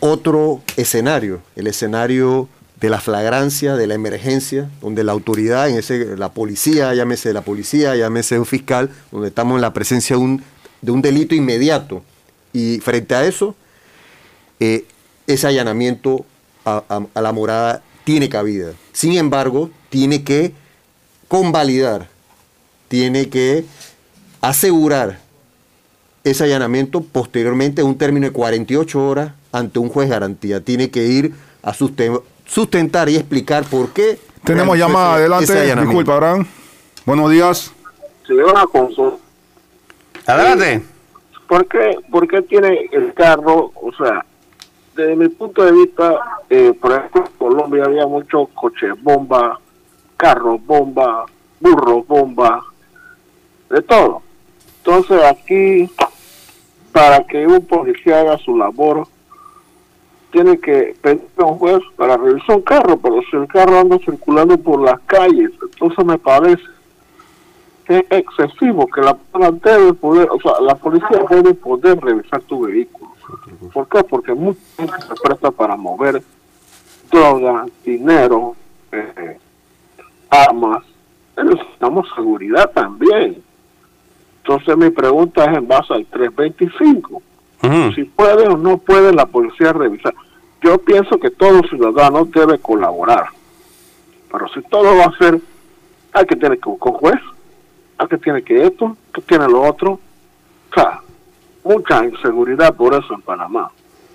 otro 0.00 0.62
escenario, 0.76 1.40
el 1.56 1.66
escenario 1.66 2.48
de 2.80 2.90
la 2.90 3.00
flagrancia, 3.00 3.76
de 3.76 3.86
la 3.86 3.94
emergencia, 3.94 4.68
donde 4.80 5.04
la 5.04 5.12
autoridad, 5.12 5.68
en 5.68 5.78
ese, 5.78 6.16
la 6.16 6.32
policía, 6.32 6.92
llámese 6.94 7.32
la 7.32 7.42
policía, 7.42 7.94
llámese 7.94 8.38
un 8.38 8.46
fiscal, 8.46 8.90
donde 9.12 9.28
estamos 9.28 9.56
en 9.56 9.60
la 9.62 9.72
presencia 9.72 10.16
de 10.16 10.22
un, 10.22 10.42
de 10.82 10.90
un 10.90 11.00
delito 11.00 11.34
inmediato. 11.34 12.02
Y 12.52 12.80
frente 12.80 13.14
a 13.14 13.24
eso, 13.24 13.54
eh, 14.60 14.86
ese 15.26 15.46
allanamiento 15.46 16.24
a 16.64 17.20
la 17.20 17.32
morada 17.32 17.82
tiene 18.04 18.28
cabida. 18.28 18.72
Sin 18.92 19.12
embargo, 19.12 19.70
tiene 19.90 20.24
que 20.24 20.52
convalidar, 21.28 22.08
tiene 22.88 23.28
que 23.28 23.64
asegurar 24.48 25.18
ese 26.22 26.44
allanamiento 26.44 27.00
posteriormente 27.02 27.82
a 27.82 27.84
un 27.84 27.96
término 27.98 28.26
de 28.26 28.32
48 28.32 29.06
horas 29.06 29.32
ante 29.52 29.78
un 29.78 29.88
juez 29.88 30.08
garantía. 30.08 30.60
Tiene 30.62 30.90
que 30.90 31.04
ir 31.06 31.34
a 31.62 31.72
susten- 31.72 32.22
sustentar 32.46 33.08
y 33.08 33.16
explicar 33.16 33.64
por 33.64 33.90
qué. 33.90 34.18
Tenemos 34.44 34.76
llamada 34.78 35.16
ese- 35.40 35.52
adelante. 35.52 35.82
Disculpa, 35.82 36.14
Abraham. 36.14 36.46
Buenos 37.06 37.30
días. 37.30 37.72
Se 38.26 38.32
ve 38.34 38.44
una 38.44 38.66
consulta. 38.66 39.18
Adelante. 40.26 40.82
¿Por 41.48 41.66
qué, 41.68 41.98
¿Por 42.10 42.26
qué 42.26 42.40
tiene 42.42 42.88
el 42.92 43.12
carro? 43.12 43.70
O 43.74 43.92
sea, 43.96 44.24
desde 44.96 45.14
mi 45.16 45.28
punto 45.28 45.62
de 45.64 45.72
vista, 45.72 46.18
eh, 46.48 46.72
por 46.80 46.92
ejemplo, 46.92 47.24
en 47.26 47.32
Colombia 47.38 47.84
había 47.84 48.06
muchos 48.06 48.48
coches 48.54 48.90
bomba, 49.02 49.60
carros 50.16 50.64
bomba, 50.64 51.26
burros 51.60 52.06
bomba, 52.06 52.64
de 53.68 53.82
todo. 53.82 54.22
Entonces 54.86 55.22
aquí, 55.24 55.90
para 56.92 57.24
que 57.24 57.46
un 57.46 57.64
policía 57.64 58.20
haga 58.20 58.36
su 58.36 58.54
labor, 58.54 59.08
tiene 60.30 60.58
que 60.58 60.94
pedir 61.00 61.22
a 61.38 61.44
un 61.44 61.58
juez 61.58 61.80
para 61.96 62.18
revisar 62.18 62.56
un 62.56 62.62
carro, 62.62 62.98
pero 62.98 63.22
si 63.30 63.36
el 63.36 63.46
carro 63.46 63.78
anda 63.78 63.98
circulando 64.04 64.58
por 64.58 64.82
las 64.82 65.00
calles, 65.06 65.52
entonces 65.62 66.04
me 66.04 66.18
parece 66.18 66.62
que 67.86 67.98
es 67.98 68.04
excesivo, 68.10 68.86
que 68.86 69.00
la 69.00 69.16
debe 69.52 69.94
poder, 69.94 70.28
o 70.30 70.38
sea, 70.40 70.60
la 70.60 70.74
policía 70.74 71.24
debe 71.30 71.54
poder 71.54 71.98
revisar 72.00 72.42
tu 72.42 72.66
vehículo. 72.66 73.12
¿Por 73.72 73.88
qué? 73.88 74.04
Porque 74.04 74.34
mucha 74.34 74.60
gente 74.76 74.94
se 75.00 75.14
presta 75.22 75.50
para 75.50 75.76
mover 75.76 76.22
droga, 77.10 77.64
dinero, 77.84 78.54
eh, 78.92 79.38
armas. 80.28 80.84
Necesitamos 81.36 82.06
seguridad 82.14 82.70
también. 82.72 83.43
Entonces 84.46 84.76
mi 84.76 84.90
pregunta 84.90 85.44
es 85.46 85.56
en 85.56 85.66
base 85.66 85.94
al 85.94 86.04
325. 86.04 87.22
Ujú. 87.62 87.92
Si 87.94 88.04
puede 88.04 88.46
o 88.46 88.58
no 88.58 88.76
puede 88.76 89.12
la 89.14 89.24
policía 89.24 89.72
revisar. 89.72 90.14
Yo 90.62 90.76
pienso 90.78 91.18
que 91.18 91.30
todo 91.30 91.62
ciudadano 91.62 92.26
debe 92.26 92.58
colaborar. 92.58 93.28
Pero 94.30 94.48
si 94.48 94.60
todo 94.62 94.96
va 94.96 95.04
a 95.04 95.16
ser, 95.16 95.40
hay 96.12 96.26
que 96.26 96.36
tener 96.36 96.58
que 96.58 96.68
buscar 96.68 96.92
un 96.92 96.98
juez, 96.98 97.20
hay 97.96 98.06
que 98.06 98.18
tiene 98.18 98.42
que 98.42 98.66
esto, 98.66 98.94
que 99.14 99.22
tiene 99.22 99.48
lo 99.48 99.62
otro. 99.62 99.92
O 99.92 100.74
sea, 100.74 101.00
mucha 101.62 102.04
inseguridad 102.04 102.74
por 102.74 102.92
eso 102.92 103.14
en 103.14 103.22
Panamá. 103.22 103.70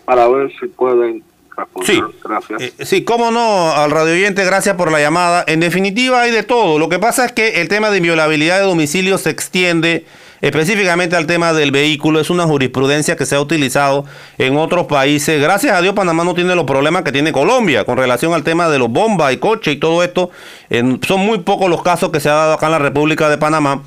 Para 0.06 0.28
ver 0.28 0.52
si 0.60 0.68
pueden 0.68 1.24
responder. 1.60 1.96
Sí. 1.96 2.02
Gracias. 2.24 2.62
Eh, 2.62 2.74
sí, 2.86 3.04
cómo 3.04 3.32
no, 3.32 3.72
al 3.72 3.92
radio 3.92 4.14
oyente, 4.14 4.44
gracias 4.46 4.76
por 4.76 4.92
la 4.92 5.00
llamada. 5.00 5.44
En 5.48 5.60
definitiva, 5.60 6.22
hay 6.22 6.32
de 6.32 6.44
todo. 6.44 6.80
Lo 6.80 6.90
que 6.90 7.00
pasa 7.00 7.26
es 7.26 7.32
que 7.32 7.62
el 7.62 7.68
tema 7.68 7.90
de 7.92 7.98
inviolabilidad 7.98 8.58
de 8.60 8.66
domicilio 8.66 9.18
se 9.18 9.30
extiende 9.30 10.06
específicamente 10.42 11.16
al 11.18 11.28
tema 11.28 11.52
del 11.54 11.72
vehículo. 11.72 12.20
Es 12.22 12.30
una 12.30 12.46
jurisprudencia 12.46 13.16
que 13.18 13.26
se 13.26 13.36
ha 13.36 13.42
utilizado 13.42 14.06
en 14.38 14.56
otros 14.58 14.88
países. 14.88 15.42
Gracias 15.42 15.76
a 15.76 15.82
Dios, 15.82 15.94
Panamá 15.94 16.24
no 16.24 16.34
tiene 16.34 16.56
los 16.56 16.64
problemas 16.66 17.04
que 17.04 17.12
tiene 17.12 17.32
Colombia 17.34 17.84
con 17.84 17.98
relación 17.98 18.34
al 18.34 18.44
tema 18.44 18.70
de 18.70 18.80
los 18.80 18.90
bombas 18.90 19.34
y 19.34 19.38
coches 19.38 19.74
y 19.76 19.78
todo 19.78 20.02
esto. 20.02 20.32
En- 20.70 21.02
son 21.06 21.20
muy 21.20 21.40
pocos 21.40 21.70
los 21.70 21.84
casos 21.84 22.10
que 22.12 22.20
se 22.22 22.30
ha 22.30 22.34
dado 22.36 22.54
acá 22.54 22.68
en 22.68 22.72
la 22.72 22.80
República 22.80 23.30
de 23.30 23.38
Panamá. 23.38 23.84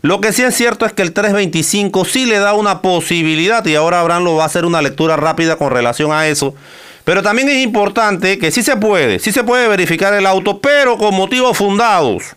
Lo 0.00 0.20
que 0.20 0.32
sí 0.32 0.42
es 0.42 0.56
cierto 0.56 0.84
es 0.86 0.92
que 0.92 1.02
el 1.02 1.12
325 1.12 2.04
sí 2.04 2.26
le 2.26 2.40
da 2.40 2.54
una 2.54 2.82
posibilidad 2.82 3.64
y 3.64 3.76
ahora 3.76 4.00
Abraham 4.00 4.24
lo 4.24 4.34
va 4.34 4.42
a 4.42 4.46
hacer 4.46 4.64
una 4.64 4.82
lectura 4.82 5.14
rápida 5.16 5.54
con 5.54 5.70
relación 5.70 6.10
a 6.10 6.26
eso. 6.26 6.56
Pero 7.04 7.22
también 7.22 7.48
es 7.48 7.62
importante 7.62 8.38
que 8.38 8.50
sí 8.50 8.62
se 8.62 8.76
puede, 8.76 9.18
sí 9.18 9.32
se 9.32 9.42
puede 9.44 9.66
verificar 9.68 10.14
el 10.14 10.26
auto, 10.26 10.60
pero 10.60 10.98
con 10.98 11.14
motivos 11.14 11.56
fundados. 11.56 12.36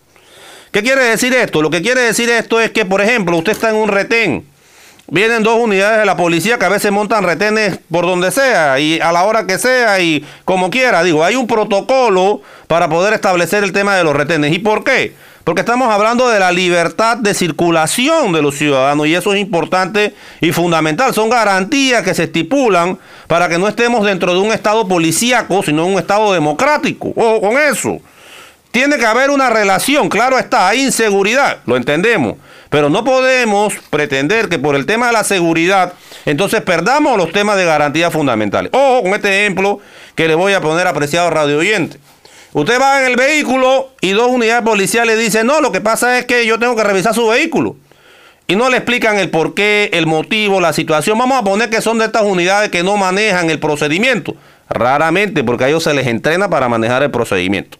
¿Qué 0.72 0.82
quiere 0.82 1.04
decir 1.04 1.34
esto? 1.34 1.62
Lo 1.62 1.70
que 1.70 1.82
quiere 1.82 2.02
decir 2.02 2.30
esto 2.30 2.60
es 2.60 2.72
que, 2.72 2.84
por 2.84 3.02
ejemplo, 3.02 3.38
usted 3.38 3.54
está 3.54 3.70
en 3.70 3.76
un 3.76 3.88
retén. 3.88 4.46
Vienen 5.08 5.44
dos 5.44 5.60
unidades 5.60 6.00
de 6.00 6.06
la 6.06 6.18
policía 6.18 6.58
que 6.58 6.66
a 6.66 6.70
veces 6.70 6.92
montan 6.92 7.24
retenes 7.24 7.80
por 7.92 8.08
donde 8.08 8.32
sea 8.32 8.80
y 8.80 9.00
a 9.00 9.12
la 9.12 9.24
hora 9.24 9.46
que 9.46 9.60
sea 9.60 10.00
y 10.00 10.26
como 10.46 10.72
quiera. 10.72 11.04
Digo, 11.04 11.24
hay 11.24 11.36
un 11.36 11.46
protocolo 11.46 12.42
para 12.68 12.90
poder 12.90 13.14
establecer 13.14 13.64
el 13.64 13.72
tema 13.72 13.96
de 13.96 14.04
los 14.04 14.16
retenes. 14.16 14.52
¿Y 14.52 14.60
por 14.60 14.84
qué? 14.84 15.14
Porque 15.46 15.62
estamos 15.62 15.94
hablando 15.94 16.28
de 16.28 16.40
la 16.40 16.52
libertad 16.52 17.18
de 17.18 17.36
circulación 17.36 18.34
de 18.34 18.42
los 18.42 18.58
ciudadanos 18.58 19.06
y 19.06 19.14
eso 19.14 19.32
es 19.32 19.40
importante 19.40 20.16
y 20.42 20.52
fundamental. 20.52 21.14
Son 21.14 21.30
garantías 21.30 22.02
que 22.02 22.16
se 22.16 22.24
estipulan 22.24 22.98
para 23.28 23.48
que 23.48 23.60
no 23.60 23.68
estemos 23.68 24.04
dentro 24.04 24.34
de 24.34 24.40
un 24.40 24.52
estado 24.52 24.88
policíaco, 24.88 25.62
sino 25.62 25.86
un 25.86 26.00
estado 26.00 26.34
democrático. 26.34 27.14
Ojo 27.16 27.42
con 27.42 27.60
eso. 27.60 28.00
Tiene 28.72 28.98
que 28.98 29.06
haber 29.06 29.30
una 29.30 29.52
relación, 29.52 30.10
claro 30.10 30.40
está, 30.40 30.68
hay 30.68 30.82
inseguridad, 30.82 31.60
lo 31.66 31.78
entendemos, 31.78 32.36
pero 32.70 32.90
no 32.90 33.06
podemos 33.06 33.74
pretender 33.90 34.50
que 34.50 34.60
por 34.60 34.76
el 34.76 34.86
tema 34.86 35.08
de 35.08 35.14
la 35.14 35.24
seguridad, 35.24 35.94
entonces 36.26 36.62
perdamos 36.62 37.18
los 37.18 37.32
temas 37.32 37.56
de 37.56 37.66
garantía 37.66 38.10
fundamentales. 38.10 38.72
Ojo 38.74 39.04
con 39.04 39.14
este 39.14 39.44
ejemplo 39.44 39.80
que 40.16 40.28
le 40.28 40.34
voy 40.36 40.54
a 40.54 40.60
poner 40.60 40.88
apreciado 40.88 41.30
radio 41.30 41.60
oyente. 41.60 42.00
Usted 42.56 42.80
va 42.80 43.02
en 43.02 43.08
el 43.08 43.18
vehículo 43.18 43.90
y 44.00 44.12
dos 44.12 44.30
unidades 44.30 44.64
policiales 44.64 45.20
dicen, 45.20 45.46
no, 45.46 45.60
lo 45.60 45.74
que 45.74 45.82
pasa 45.82 46.18
es 46.18 46.26
que 46.26 46.46
yo 46.46 46.58
tengo 46.58 46.74
que 46.74 46.86
revisar 46.86 47.14
su 47.14 47.28
vehículo. 47.28 47.76
Y 48.48 48.56
no 48.56 48.70
le 48.70 48.78
explican 48.78 49.20
el 49.20 49.30
por 49.30 49.54
qué, 49.54 49.90
el 49.92 50.08
motivo, 50.08 50.62
la 50.62 50.72
situación. 50.72 51.18
Vamos 51.18 51.38
a 51.38 51.44
poner 51.44 51.70
que 51.70 51.82
son 51.82 51.98
de 51.98 52.06
estas 52.06 52.22
unidades 52.22 52.70
que 52.70 52.82
no 52.82 52.96
manejan 52.96 53.50
el 53.50 53.60
procedimiento. 53.60 54.36
Raramente, 54.70 55.44
porque 55.44 55.66
a 55.66 55.68
ellos 55.68 55.84
se 55.84 55.94
les 55.94 56.08
entrena 56.08 56.50
para 56.50 56.70
manejar 56.70 57.04
el 57.04 57.12
procedimiento. 57.12 57.78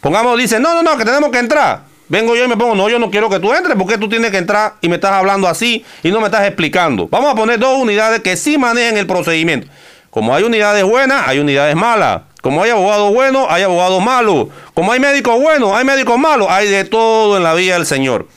Pongamos, 0.00 0.36
dice, 0.36 0.58
no, 0.58 0.74
no, 0.74 0.82
no, 0.82 0.98
que 0.98 1.04
tenemos 1.04 1.30
que 1.30 1.38
entrar. 1.38 1.82
Vengo 2.08 2.34
yo 2.34 2.44
y 2.44 2.48
me 2.48 2.56
pongo, 2.56 2.74
no, 2.74 2.88
yo 2.88 2.98
no 2.98 3.12
quiero 3.12 3.30
que 3.30 3.38
tú 3.38 3.54
entres, 3.54 3.76
porque 3.78 3.98
tú 3.98 4.08
tienes 4.08 4.32
que 4.32 4.38
entrar 4.38 4.74
y 4.80 4.88
me 4.88 4.96
estás 4.96 5.12
hablando 5.12 5.46
así 5.46 5.84
y 6.02 6.10
no 6.10 6.18
me 6.18 6.26
estás 6.26 6.44
explicando. 6.44 7.06
Vamos 7.06 7.30
a 7.32 7.36
poner 7.36 7.60
dos 7.60 7.78
unidades 7.78 8.18
que 8.18 8.36
sí 8.36 8.58
manejen 8.58 8.98
el 8.98 9.06
procedimiento. 9.06 9.68
Como 10.10 10.34
hay 10.34 10.42
unidades 10.42 10.82
buenas, 10.82 11.28
hay 11.28 11.38
unidades 11.38 11.76
malas. 11.76 12.22
Como 12.42 12.62
hay 12.62 12.70
abogados 12.70 13.12
buenos, 13.12 13.46
hay 13.48 13.62
abogados 13.62 14.02
malos. 14.02 14.48
Como 14.74 14.92
hay 14.92 15.00
médicos 15.00 15.40
buenos, 15.40 15.72
hay 15.72 15.84
médicos 15.84 16.18
malos. 16.18 16.48
Hay 16.50 16.68
de 16.68 16.84
todo 16.84 17.36
en 17.36 17.42
la 17.42 17.54
vida 17.54 17.74
del 17.74 17.86
Señor. 17.86 18.28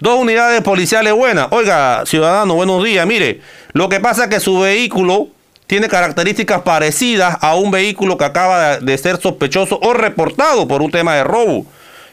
Dos 0.00 0.18
unidades 0.18 0.62
policiales 0.62 1.12
buenas. 1.12 1.48
Oiga, 1.50 2.04
ciudadano, 2.06 2.54
buenos 2.54 2.82
días. 2.82 3.06
Mire, 3.06 3.40
lo 3.72 3.88
que 3.88 4.00
pasa 4.00 4.24
es 4.24 4.30
que 4.30 4.40
su 4.40 4.58
vehículo 4.60 5.28
tiene 5.66 5.88
características 5.88 6.62
parecidas 6.62 7.36
a 7.40 7.54
un 7.54 7.70
vehículo 7.70 8.16
que 8.16 8.24
acaba 8.24 8.78
de 8.78 8.98
ser 8.98 9.20
sospechoso 9.20 9.78
o 9.82 9.92
reportado 9.92 10.66
por 10.66 10.82
un 10.82 10.90
tema 10.90 11.14
de 11.14 11.24
robo. 11.24 11.66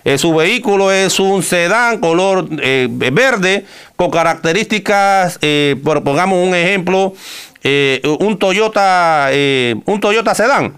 Eh, 0.03 0.17
su 0.17 0.33
vehículo 0.33 0.91
es 0.91 1.19
un 1.19 1.43
sedán 1.43 1.99
color 1.99 2.47
eh, 2.61 2.87
verde 2.89 3.65
con 3.95 4.09
características, 4.09 5.39
eh, 5.41 5.75
por, 5.83 6.03
pongamos 6.03 6.47
un 6.47 6.55
ejemplo, 6.55 7.13
un 8.19 8.37
Toyota, 8.39 9.29
un 9.85 9.99
Toyota 9.99 10.33
sedán. 10.33 10.75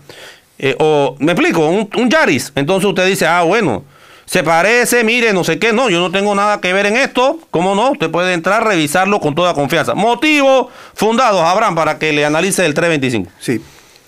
O 0.80 1.16
me 1.20 1.32
explico, 1.32 1.68
un, 1.68 1.90
un 1.98 2.10
Yaris. 2.10 2.52
Entonces 2.56 2.88
usted 2.88 3.08
dice, 3.08 3.26
ah, 3.26 3.44
bueno, 3.44 3.84
se 4.26 4.44
parece, 4.44 5.04
mire, 5.04 5.34
no 5.34 5.44
sé 5.44 5.58
qué, 5.58 5.74
no, 5.74 5.90
yo 5.90 6.00
no 6.00 6.12
tengo 6.12 6.36
nada 6.36 6.62
que 6.62 6.72
ver 6.72 6.86
en 6.86 6.98
esto, 6.98 7.40
¿cómo 7.50 7.74
no? 7.74 7.92
Usted 7.92 8.12
puede 8.12 8.34
entrar, 8.34 8.64
revisarlo 8.64 9.20
con 9.20 9.34
toda 9.34 9.56
confianza. 9.56 9.96
Motivo 9.96 10.70
fundados, 10.94 11.42
Abraham, 11.42 11.74
para 11.74 11.98
que 11.98 12.14
le 12.14 12.26
analice 12.26 12.64
el 12.66 12.76
325. 12.76 13.32
Sí, 13.40 13.60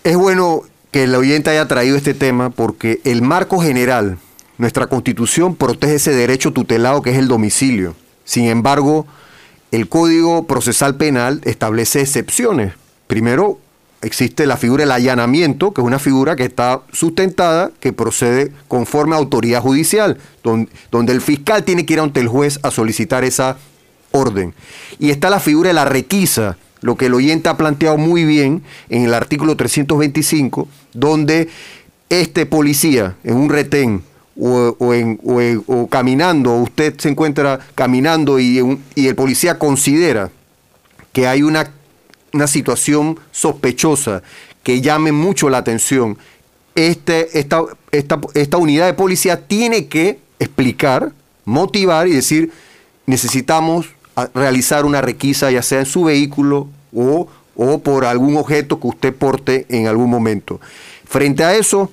es 0.03 0.15
bueno 0.15 0.61
que 0.91 1.05
el 1.05 1.15
oyente 1.15 1.49
haya 1.49 1.67
traído 1.67 1.97
este 1.97 2.13
tema 2.13 2.51
porque 2.51 3.01
el 3.03 3.23
marco 3.23 3.59
general 3.59 4.19
nuestra 4.59 4.85
constitución 4.85 5.55
protege 5.55 5.95
ese 5.95 6.13
derecho 6.13 6.51
tutelado 6.51 7.01
que 7.01 7.09
es 7.09 7.17
el 7.17 7.27
domicilio. 7.27 7.95
Sin 8.23 8.45
embargo, 8.45 9.07
el 9.71 9.89
Código 9.89 10.45
Procesal 10.45 10.97
Penal 10.97 11.41
establece 11.45 12.01
excepciones. 12.01 12.73
Primero, 13.07 13.57
existe 14.01 14.45
la 14.45 14.57
figura 14.57 14.83
del 14.83 14.91
allanamiento, 14.91 15.73
que 15.73 15.81
es 15.81 15.87
una 15.87 15.99
figura 15.99 16.35
que 16.35 16.43
está 16.43 16.81
sustentada, 16.91 17.71
que 17.79 17.93
procede 17.93 18.51
conforme 18.67 19.15
a 19.15 19.19
autoridad 19.19 19.61
judicial, 19.61 20.17
donde, 20.43 21.13
el 21.13 21.21
fiscal 21.21 21.63
tiene 21.63 21.85
que 21.85 21.93
ir 21.93 21.99
ante 21.99 22.19
el 22.19 22.27
juez 22.27 22.59
a 22.63 22.71
solicitar 22.71 23.23
esa 23.23 23.57
orden. 24.11 24.53
Y 24.99 25.11
está 25.11 25.29
la 25.29 25.39
figura 25.39 25.69
de 25.69 25.73
la 25.73 25.85
requisa, 25.85 26.57
lo 26.81 26.97
que 26.97 27.05
el 27.05 27.13
oyente 27.13 27.49
ha 27.49 27.57
planteado 27.57 27.97
muy 27.97 28.25
bien 28.25 28.63
en 28.89 29.03
el 29.03 29.13
artículo 29.13 29.55
325, 29.55 30.67
donde 30.93 31.49
este 32.09 32.45
policía 32.45 33.15
en 33.23 33.35
un 33.35 33.49
retén 33.49 34.03
o, 34.39 34.75
o, 34.79 35.87
caminando, 35.87 36.55
usted 36.55 36.95
se 36.97 37.09
encuentra 37.09 37.59
caminando 37.75 38.39
y, 38.39 38.79
y 38.95 39.07
el 39.07 39.15
policía 39.15 39.59
considera 39.59 40.31
que 41.13 41.27
hay 41.27 41.43
una, 41.43 41.71
una, 42.33 42.47
situación 42.47 43.19
sospechosa 43.31 44.23
que 44.63 44.81
llame 44.81 45.11
mucho 45.11 45.49
la 45.49 45.57
atención, 45.59 46.17
este, 46.75 47.39
esta, 47.39 47.63
esta, 47.91 48.19
esta 48.33 48.57
unidad 48.57 48.85
de 48.85 48.93
policía 48.93 49.47
tiene 49.47 49.87
que 49.87 50.19
explicar, 50.39 51.11
motivar 51.45 52.07
y 52.07 52.13
decir, 52.13 52.51
necesitamos 53.05 53.87
realizar 54.33 54.85
una 54.85 55.01
requisa, 55.01 55.51
ya 55.51 55.61
sea 55.61 55.79
en 55.79 55.85
su 55.85 56.03
vehículo 56.05 56.67
o, 56.93 57.27
o 57.55 57.79
por 57.79 58.05
algún 58.05 58.37
objeto 58.37 58.79
que 58.79 58.87
usted 58.87 59.15
porte 59.15 59.65
en 59.69 59.87
algún 59.87 60.09
momento. 60.09 60.59
Frente 61.05 61.43
a 61.43 61.55
eso, 61.55 61.91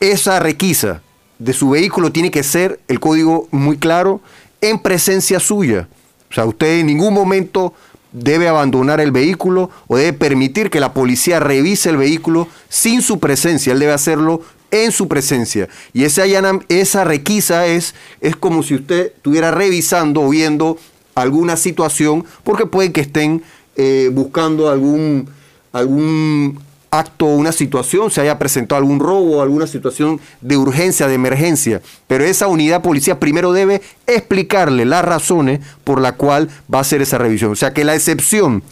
esa 0.00 0.38
requisa 0.40 1.02
de 1.38 1.52
su 1.52 1.70
vehículo 1.70 2.12
tiene 2.12 2.30
que 2.30 2.42
ser 2.42 2.80
el 2.88 3.00
código 3.00 3.48
muy 3.50 3.76
claro 3.76 4.20
en 4.60 4.78
presencia 4.78 5.40
suya. 5.40 5.88
O 6.30 6.34
sea, 6.34 6.44
usted 6.46 6.78
en 6.78 6.86
ningún 6.86 7.12
momento 7.12 7.74
debe 8.12 8.48
abandonar 8.48 9.00
el 9.00 9.12
vehículo 9.12 9.70
o 9.86 9.96
debe 9.96 10.12
permitir 10.12 10.70
que 10.70 10.80
la 10.80 10.92
policía 10.92 11.40
revise 11.40 11.90
el 11.90 11.96
vehículo 11.96 12.48
sin 12.68 13.02
su 13.02 13.18
presencia. 13.18 13.72
Él 13.72 13.78
debe 13.78 13.92
hacerlo 13.92 14.42
en 14.70 14.90
su 14.90 15.06
presencia. 15.08 15.68
Y 15.92 16.04
esa, 16.04 16.24
esa 16.68 17.04
requisa 17.04 17.66
es, 17.66 17.94
es 18.20 18.34
como 18.36 18.62
si 18.62 18.74
usted 18.74 19.12
estuviera 19.14 19.50
revisando 19.50 20.22
o 20.22 20.28
viendo 20.30 20.78
alguna 21.14 21.56
situación, 21.56 22.24
porque 22.42 22.66
puede 22.66 22.90
que 22.92 23.02
estén 23.02 23.42
eh, 23.76 24.10
buscando 24.12 24.70
algún, 24.70 25.28
algún 25.72 26.58
acto 26.92 27.24
o 27.24 27.34
una 27.34 27.52
situación, 27.52 28.10
se 28.10 28.20
haya 28.20 28.38
presentado 28.38 28.78
algún 28.78 29.00
robo 29.00 29.38
o 29.38 29.42
alguna 29.42 29.66
situación 29.66 30.20
de 30.42 30.58
urgencia, 30.58 31.08
de 31.08 31.14
emergencia. 31.14 31.80
Pero 32.06 32.24
esa 32.24 32.46
unidad 32.46 32.82
policial 32.82 33.18
primero 33.18 33.52
debe 33.52 33.80
explicarle 34.06 34.84
las 34.84 35.02
razones 35.02 35.60
por 35.84 36.00
la 36.00 36.12
cual 36.12 36.50
va 36.72 36.78
a 36.78 36.80
hacer 36.82 37.00
esa 37.00 37.16
revisión. 37.16 37.50
O 37.50 37.56
sea 37.56 37.72
que 37.72 37.84
la 37.84 37.94
excepción 37.94 38.62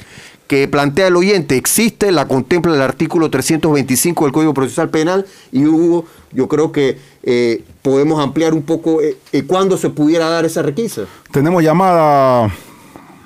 que 0.46 0.68
plantea 0.68 1.06
el 1.06 1.16
oyente 1.16 1.56
existe, 1.56 2.12
la 2.12 2.28
contempla 2.28 2.74
el 2.74 2.82
artículo 2.82 3.30
325 3.30 4.24
del 4.24 4.32
Código 4.32 4.52
Procesal 4.52 4.90
Penal 4.90 5.24
y 5.50 5.64
Hugo, 5.64 6.04
yo 6.32 6.46
creo 6.46 6.72
que 6.72 6.98
eh, 7.22 7.64
podemos 7.80 8.22
ampliar 8.22 8.52
un 8.52 8.62
poco 8.62 9.00
eh, 9.00 9.16
eh, 9.32 9.44
cuándo 9.46 9.78
se 9.78 9.88
pudiera 9.88 10.28
dar 10.28 10.44
esa 10.44 10.60
requisa. 10.60 11.04
Tenemos 11.32 11.62
llamada. 11.62 12.52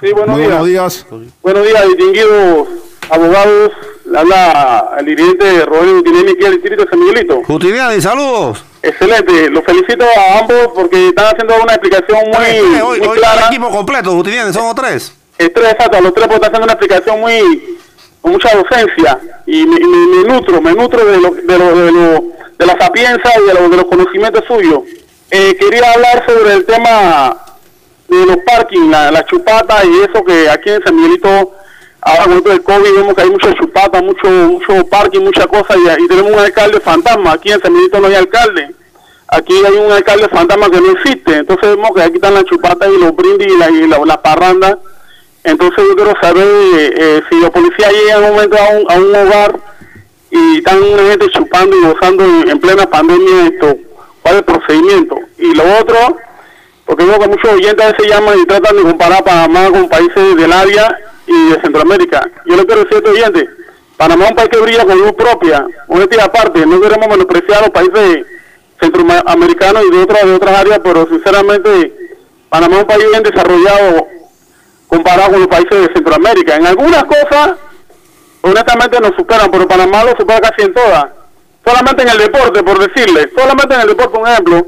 Sí, 0.01 0.13
buenos, 0.13 0.37
días. 0.37 0.49
buenos 0.49 0.67
días. 0.69 1.07
Buenos 1.43 1.67
días, 1.67 1.89
distinguidos 1.89 2.69
abogados 3.11 3.73
habla 4.17 4.97
el 4.99 5.07
dirigente 5.07 5.65
Rodrigo 5.65 5.97
Gutiniani 5.99 6.31
aquí 6.33 6.41
del 6.45 6.53
distrito 6.55 6.85
de 6.85 6.91
San 6.91 7.01
Miguelito. 7.01 7.43
Gutiniani, 7.47 8.01
saludos. 8.01 8.65
Excelente, 8.83 9.51
los 9.51 9.65
felicito 9.65 10.05
a 10.05 10.39
ambos 10.41 10.69
porque 10.75 11.09
están 11.09 11.27
haciendo 11.27 11.55
una 11.63 11.75
explicación 11.75 12.19
muy, 12.27 12.81
hoy, 12.81 12.99
muy 13.01 13.09
hoy 13.09 13.19
clara. 13.19 13.47
equipo 13.47 13.71
completo, 13.71 14.13
Gutiniani, 14.13 14.53
somos 14.53 14.75
tres. 14.75 15.13
Es 15.39 15.53
tres, 15.53 15.73
exacto, 15.73 16.01
los 16.01 16.15
tres 16.15 16.27
están 16.27 16.43
haciendo 16.45 16.65
una 16.65 16.73
explicación 16.75 17.21
muy 17.21 17.79
con 18.21 18.33
mucha 18.33 18.57
docencia 18.57 19.19
y 19.47 19.67
me, 19.67 19.79
me, 19.81 20.25
nutro, 20.35 20.61
me 20.63 20.73
nutro 20.73 21.05
de, 21.05 21.21
lo, 21.21 21.31
de, 21.31 21.59
lo, 21.59 21.77
de, 21.77 21.93
lo, 21.93 22.25
de 22.59 22.67
la 22.67 22.79
sapiencia 22.79 23.33
y 23.39 23.47
de, 23.47 23.69
de 23.69 23.77
los 23.77 23.85
conocimientos 23.87 24.45
suyos. 24.47 24.81
Eh, 25.31 25.57
quería 25.59 25.93
hablar 25.93 26.25
sobre 26.27 26.55
el 26.55 26.65
tema 26.65 27.37
de 28.09 28.27
los 28.27 28.37
parking, 28.47 28.91
la, 28.91 29.11
la 29.11 29.25
chupata 29.27 29.85
y 29.85 30.09
eso 30.09 30.25
que 30.25 30.49
aquí 30.49 30.71
en 30.71 30.83
San 30.85 30.95
Miguelito 30.95 31.53
ahora 32.05 32.25
con 32.25 32.33
esto 32.35 32.51
del 32.51 32.63
COVID 32.63 32.95
vemos 32.95 33.15
que 33.15 33.23
hay 33.23 33.31
mucha 33.31 33.55
chupata, 33.55 34.03
mucho 34.03 34.29
mucho 34.29 34.87
parking, 34.87 35.21
muchas 35.21 35.47
cosas 35.47 35.77
y, 35.99 36.07
tenemos 36.07 36.33
un 36.33 36.39
alcalde 36.39 36.81
fantasma. 36.81 37.33
Aquí 37.33 37.51
en 37.51 37.61
San 37.61 37.73
Miguelito 37.73 38.01
no 38.01 38.09
hay 38.09 38.15
alcalde. 38.15 38.75
Aquí 39.29 39.55
hay 39.65 39.75
un 39.75 39.91
alcalde 39.91 40.29
fantasma 40.29 40.71
que 40.71 40.81
no 40.81 40.93
existe. 40.93 41.39
Entonces 41.39 41.71
vemos 41.71 41.91
que 41.95 42.03
aquí 42.03 42.17
están 42.17 42.35
las 42.35 42.45
chupatas 42.45 42.89
y 42.95 43.01
los 43.01 43.17
brindis 43.17 43.49
y 43.49 43.59
la, 43.59 43.71
y 43.71 44.07
la, 44.07 44.23
parranda. 44.23 44.79
Entonces 45.43 45.85
yo 45.89 45.97
quiero 45.97 46.13
saber 46.21 46.47
eh, 46.47 47.23
si 47.29 47.41
los 47.41 47.51
policías 47.51 47.93
llegan 47.93 48.25
un 48.25 48.31
momento 48.35 48.57
a 48.57 48.69
un, 48.77 48.91
a 48.91 48.95
un 48.97 49.15
hogar 49.15 49.61
y 50.31 50.59
están 50.59 50.83
una 50.83 51.11
gente 51.11 51.29
chupando 51.31 51.77
y 51.77 51.85
gozando 51.85 52.25
en, 52.25 52.59
plena 52.61 52.87
pandemia 52.87 53.47
esto, 53.47 53.77
cuál 54.23 54.35
es 54.35 54.39
el 54.39 54.45
procedimiento. 54.45 55.17
Y 55.39 55.55
lo 55.55 55.65
otro, 55.81 56.17
porque 56.85 57.05
veo 57.05 57.19
que 57.19 57.29
muchos 57.29 57.53
oyentes 57.53 57.85
a 57.85 57.93
veces 57.93 58.09
llaman 58.09 58.39
y 58.39 58.47
tratan 58.47 58.77
de 58.77 58.83
comparar 58.83 59.25
Panamá 59.25 59.71
con 59.71 59.89
países 59.89 60.37
del 60.37 60.53
área 60.53 60.97
y 61.27 61.51
de 61.51 61.61
Centroamérica. 61.61 62.29
Yo 62.47 62.57
le 62.57 62.65
quiero 62.65 62.85
decir 62.85 62.99
esto 62.99 63.11
oyente, 63.11 63.49
Panamá 63.97 64.25
es 64.25 64.31
un 64.31 64.37
país 64.37 64.49
que 64.51 64.61
brilla 64.61 64.85
con 64.85 64.99
luz 64.99 65.13
propia, 65.13 65.67
una 65.89 66.03
entidad 66.03 66.27
aparte, 66.27 66.67
no 66.67 66.81
queremos 66.81 67.09
menospreciar 67.09 67.59
a 67.59 67.61
los 67.63 67.71
países 67.71 68.27
centroamericanos 68.81 69.85
y 69.85 69.91
de 69.91 70.03
otras, 70.03 70.25
de 70.25 70.35
otras 70.35 70.59
áreas, 70.59 70.81
pero 70.83 71.07
sinceramente 71.09 71.95
Panamá 72.49 72.77
es 72.77 72.83
un 72.83 72.89
país 72.89 73.05
bien 73.11 73.23
desarrollado 73.23 74.07
comparado 74.89 75.33
con 75.33 75.41
los 75.41 75.49
países 75.49 75.89
de 75.89 75.93
Centroamérica. 75.93 76.57
En 76.57 76.67
algunas 76.67 77.05
cosas, 77.05 77.55
honestamente 78.43 79.01
nos 79.01 79.17
superan, 79.17 79.51
pero 79.51 79.67
Panamá 79.67 80.05
lo 80.05 80.17
supera 80.17 80.41
casi 80.41 80.63
en 80.63 80.75
todas. 80.75 81.07
Solamente 81.65 82.03
en 82.03 82.09
el 82.11 82.19
deporte, 82.19 82.63
por 82.63 82.79
decirle, 82.79 83.31
solamente 83.35 83.75
en 83.75 83.81
el 83.81 83.89
deporte, 83.89 84.19
por 84.19 84.29
ejemplo, 84.29 84.67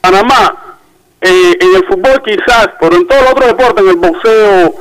Panamá, 0.00 0.76
eh, 1.20 1.56
en 1.60 1.76
el 1.76 1.86
fútbol 1.86 2.22
quizás, 2.24 2.70
pero 2.80 2.96
en 2.96 3.06
todos 3.06 3.22
los 3.22 3.30
otros 3.32 3.46
deportes, 3.48 3.84
en 3.84 3.90
el 3.90 3.96
boxeo, 3.96 4.74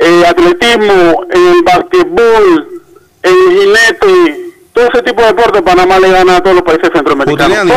el 0.00 0.24
atletismo, 0.24 1.26
el 1.30 1.62
basquetbol, 1.64 2.68
el 3.22 3.34
jinete, 3.50 4.48
todo 4.78 4.88
ese 4.94 5.02
tipo 5.02 5.20
de 5.22 5.28
deportes 5.28 5.62
Panamá 5.62 5.98
le 5.98 6.10
gana 6.10 6.36
a 6.36 6.40
todos 6.40 6.56
los 6.56 6.64
países 6.64 6.88
centroamericanos. 6.92 7.68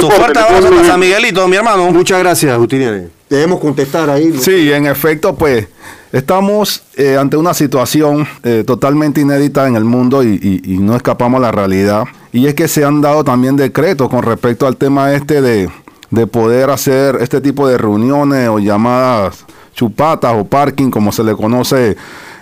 Solamente 0.00 0.84
San 0.84 0.98
Miguelito, 0.98 1.46
mi 1.46 1.56
hermano. 1.56 1.90
Muchas 1.92 2.18
gracias, 2.18 2.58
Utiliani. 2.58 3.06
Debemos 3.28 3.60
contestar 3.60 4.10
ahí. 4.10 4.32
Sí, 4.38 4.72
en 4.72 4.86
efecto, 4.86 5.34
pues 5.36 5.68
estamos 6.10 6.82
eh, 6.96 7.16
ante 7.16 7.36
una 7.36 7.54
situación 7.54 8.26
eh, 8.42 8.64
totalmente 8.66 9.20
inédita 9.20 9.68
en 9.68 9.76
el 9.76 9.84
mundo 9.84 10.22
y, 10.22 10.60
y, 10.64 10.78
no 10.78 10.96
escapamos 10.96 11.38
a 11.38 11.42
la 11.42 11.52
realidad. 11.52 12.04
Y 12.32 12.46
es 12.46 12.54
que 12.54 12.66
se 12.66 12.84
han 12.84 13.00
dado 13.00 13.22
también 13.22 13.56
decretos 13.56 14.08
con 14.08 14.22
respecto 14.22 14.66
al 14.66 14.76
tema 14.76 15.14
este 15.14 15.40
de, 15.40 15.70
de 16.10 16.26
poder 16.26 16.70
hacer 16.70 17.18
este 17.20 17.40
tipo 17.40 17.68
de 17.68 17.78
reuniones 17.78 18.48
o 18.48 18.58
llamadas 18.58 19.46
chupatas 19.74 20.34
o 20.36 20.44
parking, 20.44 20.90
como 20.90 21.12
se 21.12 21.24
le 21.24 21.34
conoce 21.34 21.96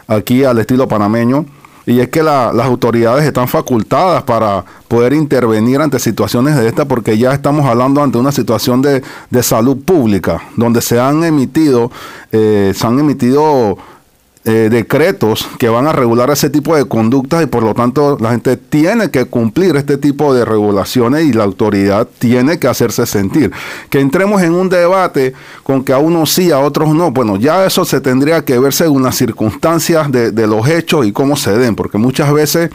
aquí 0.07 0.45
al 0.45 0.59
estilo 0.59 0.89
panameño. 0.89 1.47
Y 1.87 1.99
es 2.01 2.09
que 2.09 2.23
las 2.23 2.55
autoridades 2.55 3.25
están 3.25 3.49
facultadas 3.49 4.23
para 4.23 4.65
poder 4.87 5.13
intervenir 5.13 5.81
ante 5.81 5.99
situaciones 5.99 6.57
de 6.57 6.69
esta, 6.69 6.85
porque 6.85 7.17
ya 7.17 7.33
estamos 7.33 7.67
hablando 7.67 8.03
ante 8.03 8.19
una 8.19 8.33
situación 8.33 8.83
de, 8.83 9.03
salud 9.43 9.79
pública, 9.79 10.43
donde 10.57 10.83
se 10.83 11.01
han 11.01 11.25
emitido, 11.25 11.91
eh, 12.33 12.73
se 12.77 12.87
han 12.87 12.99
emitido 12.99 13.79
eh, 14.47 14.69
decretos 14.71 15.47
que 15.59 15.69
van 15.69 15.87
a 15.87 15.93
regular 15.93 16.31
ese 16.31 16.49
tipo 16.49 16.75
de 16.75 16.87
conductas 16.87 17.43
y 17.43 17.47
por 17.47 17.63
lo 17.63 17.75
tanto 17.75 18.17
la 18.19 18.31
gente 18.31 18.57
tiene 18.57 19.11
que 19.11 19.27
cumplir 19.27 19.77
este 19.77 19.99
tipo 19.99 20.33
de 20.33 20.47
regulaciones 20.47 21.27
y 21.27 21.35
la 21.35 21.45
autoridad 21.45 22.09
tiene 22.19 22.59
que 22.59 22.67
hacerse 22.67 23.05
sentir. 23.05 23.53
Que 23.91 24.01
entremos 24.01 24.41
en 24.41 24.55
un 24.55 24.71
debate 24.71 25.35
con 25.63 25.85
que 25.85 25.93
a 25.93 25.99
unos 25.99 26.33
sí, 26.33 26.51
a 26.53 26.59
otros 26.61 26.95
no, 26.95 27.11
bueno, 27.11 27.37
ya 27.37 27.67
eso 27.67 27.85
se 27.85 28.01
tendría 28.01 28.43
que 28.43 28.59
ver 28.59 28.73
según 28.73 29.03
las 29.03 29.17
circunstancias 29.17 30.11
de, 30.11 30.47
los 30.47 30.67
hechos 30.67 31.05
y 31.05 31.13
cómo 31.13 31.37
se 31.37 31.59
den, 31.59 31.77
porque 31.77 31.99
muchas 31.99 32.33
veces 32.33 32.71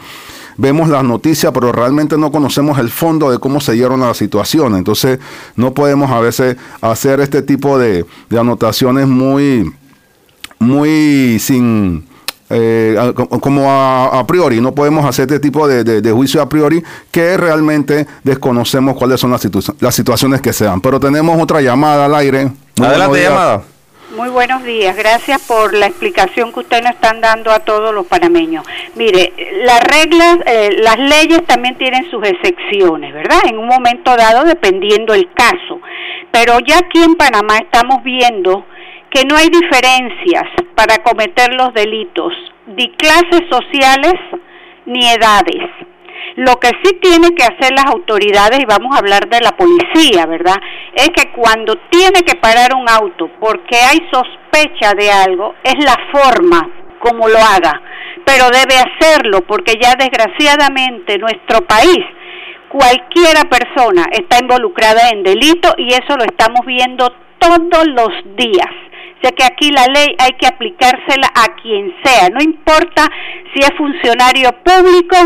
vemos 0.56 0.88
las 0.88 1.02
noticias, 1.02 1.50
pero 1.52 1.72
realmente 1.72 2.16
no 2.16 2.30
conocemos 2.30 2.78
el 2.78 2.90
fondo 2.90 3.28
de 3.32 3.40
cómo 3.40 3.60
se 3.60 3.72
dieron 3.72 3.98
las 3.98 4.18
situaciones. 4.18 4.78
Entonces, 4.78 5.18
no 5.56 5.74
podemos 5.74 6.12
a 6.12 6.20
veces 6.20 6.56
hacer 6.80 7.18
este 7.18 7.42
tipo 7.42 7.76
de 7.76 8.06
anotaciones 8.30 9.08
muy 9.08 9.68
muy 10.58 11.38
sin... 11.38 12.06
Eh, 12.48 12.96
como 13.40 13.68
a, 13.68 14.20
a 14.20 14.24
priori, 14.26 14.60
no 14.60 14.72
podemos 14.72 15.04
hacer 15.04 15.24
este 15.24 15.40
tipo 15.40 15.66
de, 15.66 15.82
de- 15.82 16.00
de 16.00 16.12
juicio 16.12 16.40
a 16.40 16.48
priori 16.48 16.80
que 17.10 17.36
realmente 17.36 18.06
desconocemos 18.22 18.94
cuáles 18.96 19.18
son 19.18 19.32
las, 19.32 19.44
situ- 19.44 19.74
las 19.80 19.94
situaciones 19.96 20.40
que 20.40 20.52
sean. 20.52 20.80
Pero 20.80 21.00
tenemos 21.00 21.42
otra 21.42 21.60
llamada 21.60 22.04
al 22.04 22.14
aire. 22.14 22.44
Muy 22.44 22.52
buenos 22.76 22.90
Adelante, 22.92 23.18
días. 23.18 23.30
llamada. 23.30 23.62
Muy 24.16 24.28
buenos 24.28 24.62
días, 24.62 24.96
gracias 24.96 25.42
por 25.42 25.74
la 25.74 25.86
explicación 25.86 26.52
que 26.52 26.60
ustedes 26.60 26.84
nos 26.84 26.92
están 26.92 27.20
dando 27.20 27.50
a 27.50 27.58
todos 27.58 27.92
los 27.92 28.06
panameños. 28.06 28.64
Mire, 28.94 29.32
las 29.64 29.82
reglas, 29.82 30.38
eh, 30.46 30.70
las 30.78 30.96
leyes 31.00 31.44
también 31.46 31.76
tienen 31.76 32.08
sus 32.12 32.24
excepciones, 32.24 33.12
¿verdad? 33.12 33.40
En 33.46 33.58
un 33.58 33.66
momento 33.66 34.16
dado, 34.16 34.44
dependiendo 34.44 35.12
el 35.12 35.28
caso. 35.34 35.80
Pero 36.30 36.60
ya 36.60 36.78
aquí 36.78 37.02
en 37.02 37.16
Panamá 37.16 37.58
estamos 37.58 38.02
viendo 38.04 38.64
que 39.16 39.24
no 39.24 39.34
hay 39.34 39.48
diferencias 39.48 40.44
para 40.74 40.98
cometer 40.98 41.50
los 41.54 41.72
delitos, 41.72 42.34
ni 42.66 42.90
clases 42.96 43.48
sociales 43.50 44.12
ni 44.84 45.08
edades. 45.08 45.70
Lo 46.34 46.56
que 46.56 46.68
sí 46.82 46.98
tienen 47.00 47.34
que 47.34 47.44
hacer 47.44 47.72
las 47.72 47.86
autoridades, 47.86 48.60
y 48.60 48.66
vamos 48.66 48.94
a 48.94 48.98
hablar 48.98 49.26
de 49.30 49.40
la 49.40 49.52
policía, 49.52 50.26
¿verdad? 50.26 50.56
Es 50.92 51.08
que 51.16 51.32
cuando 51.32 51.76
tiene 51.88 52.20
que 52.26 52.34
parar 52.34 52.74
un 52.76 52.86
auto 52.90 53.30
porque 53.40 53.76
hay 53.76 54.06
sospecha 54.12 54.92
de 54.92 55.10
algo, 55.10 55.54
es 55.64 55.82
la 55.82 55.96
forma 56.12 56.68
como 56.98 57.26
lo 57.26 57.38
haga, 57.38 57.80
pero 58.22 58.50
debe 58.50 58.76
hacerlo 58.76 59.40
porque 59.46 59.78
ya 59.80 59.94
desgraciadamente 59.94 61.16
nuestro 61.16 61.62
país, 61.62 62.04
cualquiera 62.68 63.48
persona 63.48 64.04
está 64.12 64.40
involucrada 64.42 65.08
en 65.08 65.22
delito 65.22 65.72
y 65.78 65.88
eso 65.88 66.18
lo 66.18 66.24
estamos 66.24 66.66
viendo 66.66 67.10
todos 67.38 67.86
los 67.86 68.10
días. 68.36 68.85
O 69.16 69.20
sea 69.22 69.30
que 69.32 69.44
aquí 69.44 69.70
la 69.70 69.86
ley 69.86 70.14
hay 70.18 70.32
que 70.38 70.46
aplicársela 70.46 71.28
a 71.34 71.54
quien 71.60 71.94
sea, 72.04 72.28
no 72.28 72.40
importa 72.42 73.08
si 73.54 73.62
es 73.62 73.70
funcionario 73.76 74.50
público, 74.62 75.16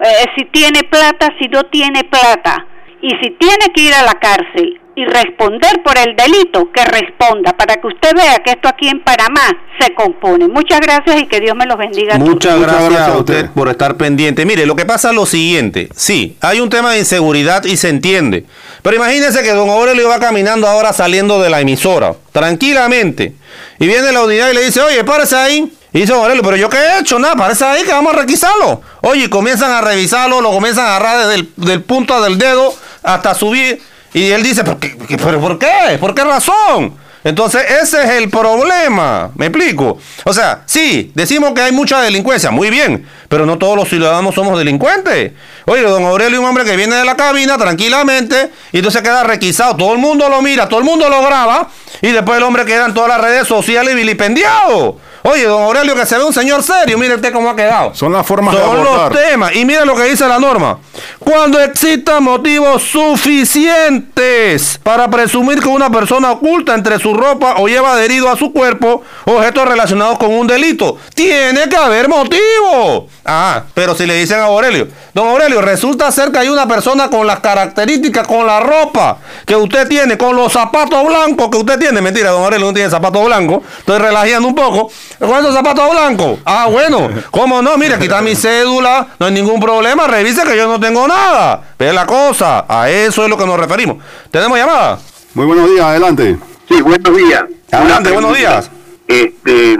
eh, 0.00 0.24
si 0.36 0.44
tiene 0.46 0.82
plata, 0.82 1.28
si 1.40 1.48
no 1.48 1.62
tiene 1.64 2.02
plata. 2.04 2.66
Y 3.02 3.10
si 3.22 3.30
tiene 3.38 3.66
que 3.74 3.82
ir 3.82 3.94
a 3.94 4.02
la 4.02 4.14
cárcel 4.14 4.80
y 4.96 5.04
responder 5.04 5.82
por 5.84 5.96
el 5.98 6.16
delito, 6.16 6.72
que 6.72 6.82
responda, 6.86 7.52
para 7.52 7.76
que 7.76 7.86
usted 7.86 8.14
vea 8.16 8.38
que 8.42 8.52
esto 8.52 8.66
aquí 8.66 8.88
en 8.88 9.04
Panamá 9.04 9.42
se 9.78 9.92
compone. 9.92 10.48
Muchas 10.48 10.80
gracias 10.80 11.20
y 11.20 11.26
que 11.26 11.38
Dios 11.38 11.54
me 11.54 11.66
los 11.66 11.76
bendiga. 11.76 12.14
a 12.14 12.18
todos. 12.18 12.30
Muchas 12.30 12.58
gracias, 12.58 13.00
a 13.08 13.18
usted 13.18 13.50
por 13.50 13.68
estar 13.68 13.98
pendiente. 13.98 14.46
Mire, 14.46 14.64
lo 14.64 14.74
que 14.74 14.86
pasa 14.86 15.10
es 15.10 15.14
lo 15.14 15.26
siguiente. 15.26 15.90
Sí, 15.94 16.38
hay 16.40 16.60
un 16.60 16.70
tema 16.70 16.92
de 16.92 17.00
inseguridad 17.00 17.64
y 17.64 17.76
se 17.76 17.90
entiende. 17.90 18.46
Pero 18.80 18.96
imagínese 18.96 19.42
que 19.42 19.52
don 19.52 19.68
Aurelio 19.68 20.08
va 20.08 20.18
caminando 20.18 20.66
ahora 20.66 20.94
saliendo 20.94 21.42
de 21.42 21.50
la 21.50 21.60
emisora, 21.60 22.14
tranquilamente. 22.32 23.34
Y 23.78 23.86
viene 23.86 24.12
la 24.12 24.22
unidad 24.22 24.50
y 24.50 24.54
le 24.54 24.64
dice, 24.64 24.80
oye, 24.80 25.04
párese 25.04 25.36
ahí. 25.36 25.70
Y 25.92 26.00
dice 26.00 26.14
Aurelio, 26.14 26.42
pero 26.42 26.56
yo 26.56 26.70
qué 26.70 26.78
he 26.78 27.00
hecho, 27.00 27.18
nada, 27.18 27.36
párese 27.36 27.66
ahí 27.66 27.82
que 27.84 27.92
vamos 27.92 28.14
a 28.14 28.20
requisarlo. 28.20 28.80
Oye, 29.02 29.24
y 29.24 29.28
comienzan 29.28 29.72
a 29.72 29.82
revisarlo, 29.82 30.40
lo 30.40 30.52
comienzan 30.52 30.86
a 30.86 30.96
agarrar 30.96 31.26
desde 31.26 31.34
el 31.34 31.48
del 31.56 31.82
punta 31.82 32.20
del 32.22 32.38
dedo 32.38 32.74
hasta 33.06 33.34
subir. 33.34 33.80
Y 34.12 34.30
él 34.30 34.42
dice. 34.42 34.62
¿Qué- 34.80 34.96
¿Pero 35.16 35.40
por 35.40 35.58
qué? 35.58 35.96
¿Por 36.00 36.14
qué 36.14 36.24
razón? 36.24 36.94
Entonces, 37.24 37.62
ese 37.82 38.02
es 38.04 38.10
el 38.10 38.30
problema. 38.30 39.30
¿Me 39.34 39.46
explico? 39.46 39.98
O 40.24 40.32
sea, 40.32 40.62
sí, 40.64 41.10
decimos 41.12 41.54
que 41.54 41.60
hay 41.60 41.72
mucha 41.72 42.00
delincuencia, 42.00 42.52
muy 42.52 42.70
bien, 42.70 43.04
pero 43.28 43.44
no 43.44 43.58
todos 43.58 43.74
los 43.76 43.88
ciudadanos 43.88 44.32
somos 44.32 44.56
delincuentes. 44.56 45.32
Oye, 45.64 45.82
don 45.82 46.04
Aurelio 46.04 46.36
es 46.36 46.40
un 46.40 46.46
hombre 46.48 46.64
que 46.64 46.76
viene 46.76 46.94
de 46.94 47.04
la 47.04 47.16
cabina 47.16 47.58
tranquilamente 47.58 48.52
y 48.70 48.76
entonces 48.76 49.02
queda 49.02 49.24
requisado. 49.24 49.74
Todo 49.74 49.92
el 49.92 49.98
mundo 49.98 50.28
lo 50.28 50.40
mira, 50.40 50.68
todo 50.68 50.78
el 50.78 50.84
mundo 50.84 51.08
lo 51.08 51.20
graba 51.24 51.68
y 52.00 52.12
después 52.12 52.38
el 52.38 52.44
hombre 52.44 52.64
queda 52.64 52.86
en 52.86 52.94
todas 52.94 53.08
las 53.08 53.20
redes 53.20 53.48
sociales 53.48 53.96
vilipendiado. 53.96 54.98
Oye, 55.28 55.44
don 55.44 55.60
Aurelio, 55.60 55.96
que 55.96 56.06
se 56.06 56.16
ve 56.16 56.22
un 56.22 56.32
señor 56.32 56.62
serio, 56.62 56.96
mire 56.96 57.16
usted 57.16 57.32
cómo 57.32 57.50
ha 57.50 57.56
quedado. 57.56 57.92
Son 57.96 58.12
las 58.12 58.24
formas 58.24 58.54
de 58.54 58.60
Son 58.60 58.76
los 58.84 58.86
abordar. 58.96 59.12
temas. 59.12 59.56
Y 59.56 59.64
mire 59.64 59.84
lo 59.84 59.96
que 59.96 60.04
dice 60.04 60.26
la 60.28 60.38
norma. 60.38 60.78
Cuando 61.18 61.58
existan 61.58 62.22
motivos 62.22 62.82
suficientes 62.82 64.78
para 64.84 65.10
presumir 65.10 65.60
que 65.60 65.68
una 65.68 65.90
persona 65.90 66.30
oculta 66.30 66.74
entre 66.74 67.00
su 67.00 67.12
ropa 67.12 67.56
o 67.58 67.66
lleva 67.66 67.94
adherido 67.94 68.30
a 68.30 68.36
su 68.36 68.52
cuerpo 68.52 69.02
objetos 69.24 69.66
relacionados 69.66 70.16
con 70.18 70.32
un 70.32 70.46
delito, 70.46 70.96
tiene 71.14 71.68
que 71.68 71.76
haber 71.76 72.08
motivo. 72.08 73.08
Ah, 73.24 73.64
pero 73.74 73.96
si 73.96 74.06
le 74.06 74.14
dicen 74.14 74.38
a 74.38 74.44
Aurelio, 74.44 74.86
don 75.12 75.26
Aurelio, 75.26 75.60
resulta 75.60 76.12
ser 76.12 76.30
que 76.30 76.38
hay 76.38 76.48
una 76.48 76.68
persona 76.68 77.10
con 77.10 77.26
las 77.26 77.40
características, 77.40 78.28
con 78.28 78.46
la 78.46 78.60
ropa 78.60 79.18
que 79.44 79.56
usted 79.56 79.88
tiene, 79.88 80.16
con 80.16 80.36
los 80.36 80.52
zapatos 80.52 81.04
blancos 81.04 81.48
que 81.50 81.56
usted 81.56 81.78
tiene. 81.80 82.00
Mentira, 82.00 82.30
don 82.30 82.44
Aurelio 82.44 82.66
no 82.68 82.72
tiene 82.72 82.88
zapatos 82.88 83.24
blancos. 83.24 83.62
Estoy 83.80 83.98
relajando 83.98 84.46
un 84.46 84.54
poco. 84.54 84.90
¿Con 85.18 85.30
esos 85.30 85.54
zapatos 85.54 85.90
blancos? 85.90 86.38
Ah, 86.44 86.66
bueno. 86.70 87.08
¿Cómo 87.30 87.62
no? 87.62 87.76
Mire, 87.78 87.94
aquí 87.94 88.04
está 88.04 88.20
mi 88.20 88.34
cédula. 88.34 89.08
No 89.18 89.26
hay 89.26 89.32
ningún 89.32 89.60
problema. 89.60 90.06
Revise 90.06 90.42
que 90.44 90.56
yo 90.56 90.66
no 90.66 90.78
tengo 90.78 91.08
nada. 91.08 91.62
Ve 91.78 91.92
la 91.92 92.06
cosa. 92.06 92.66
A 92.68 92.90
eso 92.90 93.24
es 93.24 93.30
lo 93.30 93.38
que 93.38 93.46
nos 93.46 93.58
referimos. 93.58 93.98
¿Tenemos 94.30 94.58
llamada? 94.58 94.98
Muy 95.34 95.46
buenos 95.46 95.70
días, 95.70 95.84
adelante. 95.84 96.36
Sí, 96.68 96.80
buenos 96.82 97.16
días. 97.16 97.44
Adelante, 97.72 98.10
buenos 98.10 98.36
días. 98.36 98.70
Este, 99.08 99.78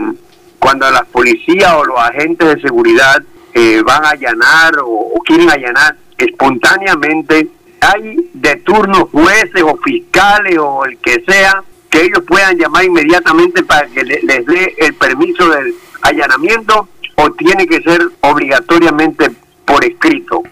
cuando 0.58 0.90
las 0.90 1.04
policías 1.06 1.72
o 1.74 1.84
los 1.84 1.98
agentes 1.98 2.54
de 2.54 2.60
seguridad 2.60 3.22
eh, 3.54 3.82
van 3.84 4.04
a 4.04 4.10
allanar 4.10 4.78
o, 4.78 4.88
o 4.88 5.18
quieren 5.24 5.50
allanar 5.50 5.96
espontáneamente, 6.16 7.48
hay 7.80 8.30
de 8.32 8.56
turno 8.56 9.08
jueces 9.12 9.62
o 9.62 9.76
fiscales 9.84 10.56
o 10.58 10.84
el 10.84 10.98
que 10.98 11.22
sea 11.26 11.62
que 11.90 12.02
ellos 12.02 12.22
puedan 12.26 12.56
llamar 12.58 12.84
inmediatamente 12.84 13.62
para 13.62 13.86
que 13.88 14.04
le- 14.04 14.20
les 14.22 14.44
dé 14.46 14.74
el 14.78 14.94
permiso 14.94 15.48
del 15.48 15.74
allanamiento 16.02 16.88
o 17.16 17.30
tiene 17.32 17.66
que 17.66 17.80
ser 17.82 18.00
obligatoriamente 18.20 19.30
por 19.64 19.84
escrito. 19.84 20.42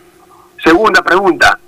Segunda 0.63 1.03
pregunta, 1.03 1.59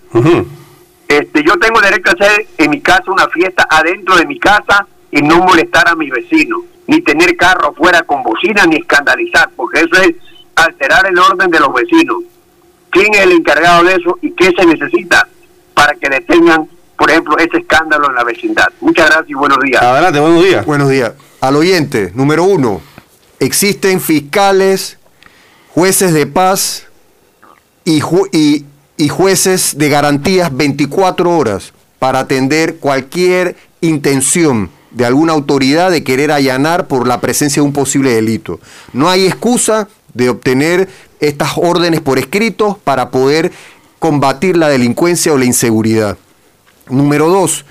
este, 1.09 1.43
yo 1.45 1.57
tengo 1.59 1.81
derecho 1.81 2.11
a 2.11 2.25
hacer 2.25 2.47
en 2.59 2.71
mi 2.71 2.81
casa 2.81 3.11
una 3.13 3.29
fiesta 3.29 3.67
adentro 3.71 4.17
de 4.17 4.27
mi 4.27 4.39
casa 4.39 4.87
y 5.11 5.23
no 5.23 5.39
molestar 5.39 5.89
a 5.89 5.95
mi 5.95 6.11
vecino, 6.11 6.63
ni 6.87 7.01
tener 7.03 7.37
carro 7.37 7.75
fuera 7.75 8.03
con 8.03 8.23
bocina, 8.23 8.65
ni 8.67 8.77
escandalizar, 8.77 9.51
porque 9.55 9.81
eso 9.81 10.03
es 10.03 10.15
alterar 10.57 11.07
el 11.07 11.19
orden 11.19 11.51
de 11.51 11.61
los 11.61 11.73
vecinos. 11.75 12.23
¿Quién 12.91 13.13
es 13.15 13.21
el 13.21 13.33
encargado 13.33 13.85
de 13.85 13.95
eso 13.97 14.19
y 14.23 14.31
qué 14.33 14.53
se 14.57 14.65
necesita 14.65 15.29
para 15.75 15.95
que 15.95 16.09
detengan, 16.09 16.67
por 16.97 17.11
ejemplo, 17.11 17.37
ese 17.39 17.59
escándalo 17.59 18.09
en 18.09 18.15
la 18.17 18.25
vecindad? 18.25 18.69
Muchas 18.81 19.07
gracias 19.07 19.31
y 19.31 19.35
buenos 19.35 19.59
días. 19.63 19.83
Adelante, 19.83 20.21
buenos 20.21 20.43
días. 20.45 20.65
Buenos 20.67 20.89
días. 20.91 21.13
Al 21.41 21.57
oyente, 21.57 22.11
número 22.15 22.45
uno, 22.45 22.81
existen 23.39 24.01
fiscales, 24.01 24.99
jueces 25.69 26.13
de 26.13 26.27
paz 26.27 26.87
y, 27.85 28.01
ju- 28.01 28.29
y- 28.33 28.65
y 28.97 29.09
jueces 29.09 29.77
de 29.77 29.89
garantías 29.91 30.55
24 30.57 31.37
horas 31.37 31.73
para 31.99 32.21
atender 32.21 32.77
cualquier 32.77 33.57
intención 33.83 34.71
de 34.91 35.05
alguna 35.05 35.35
autoridad 35.35 35.91
de 35.91 36.03
querer 36.03 36.33
allanar 36.33 36.87
por 36.87 37.07
la 37.07 37.21
presencia 37.21 37.61
de 37.61 37.67
un 37.67 37.75
posible 37.75 38.15
delito. 38.15 38.59
No 38.95 39.11
hay 39.11 39.27
excusa 39.27 39.89
de 40.15 40.31
obtener 40.31 40.89
estas 41.21 41.53
órdenes 41.57 42.01
por 42.01 42.19
escrito 42.19 42.81
para 42.83 43.11
poder 43.11 43.53
combatir 43.99 44.57
la 44.57 44.69
delincuencia 44.69 45.33
o 45.35 45.39
la 45.39 45.45
inseguridad. 45.45 46.17
Número 46.89 47.29
dos, 47.29 47.65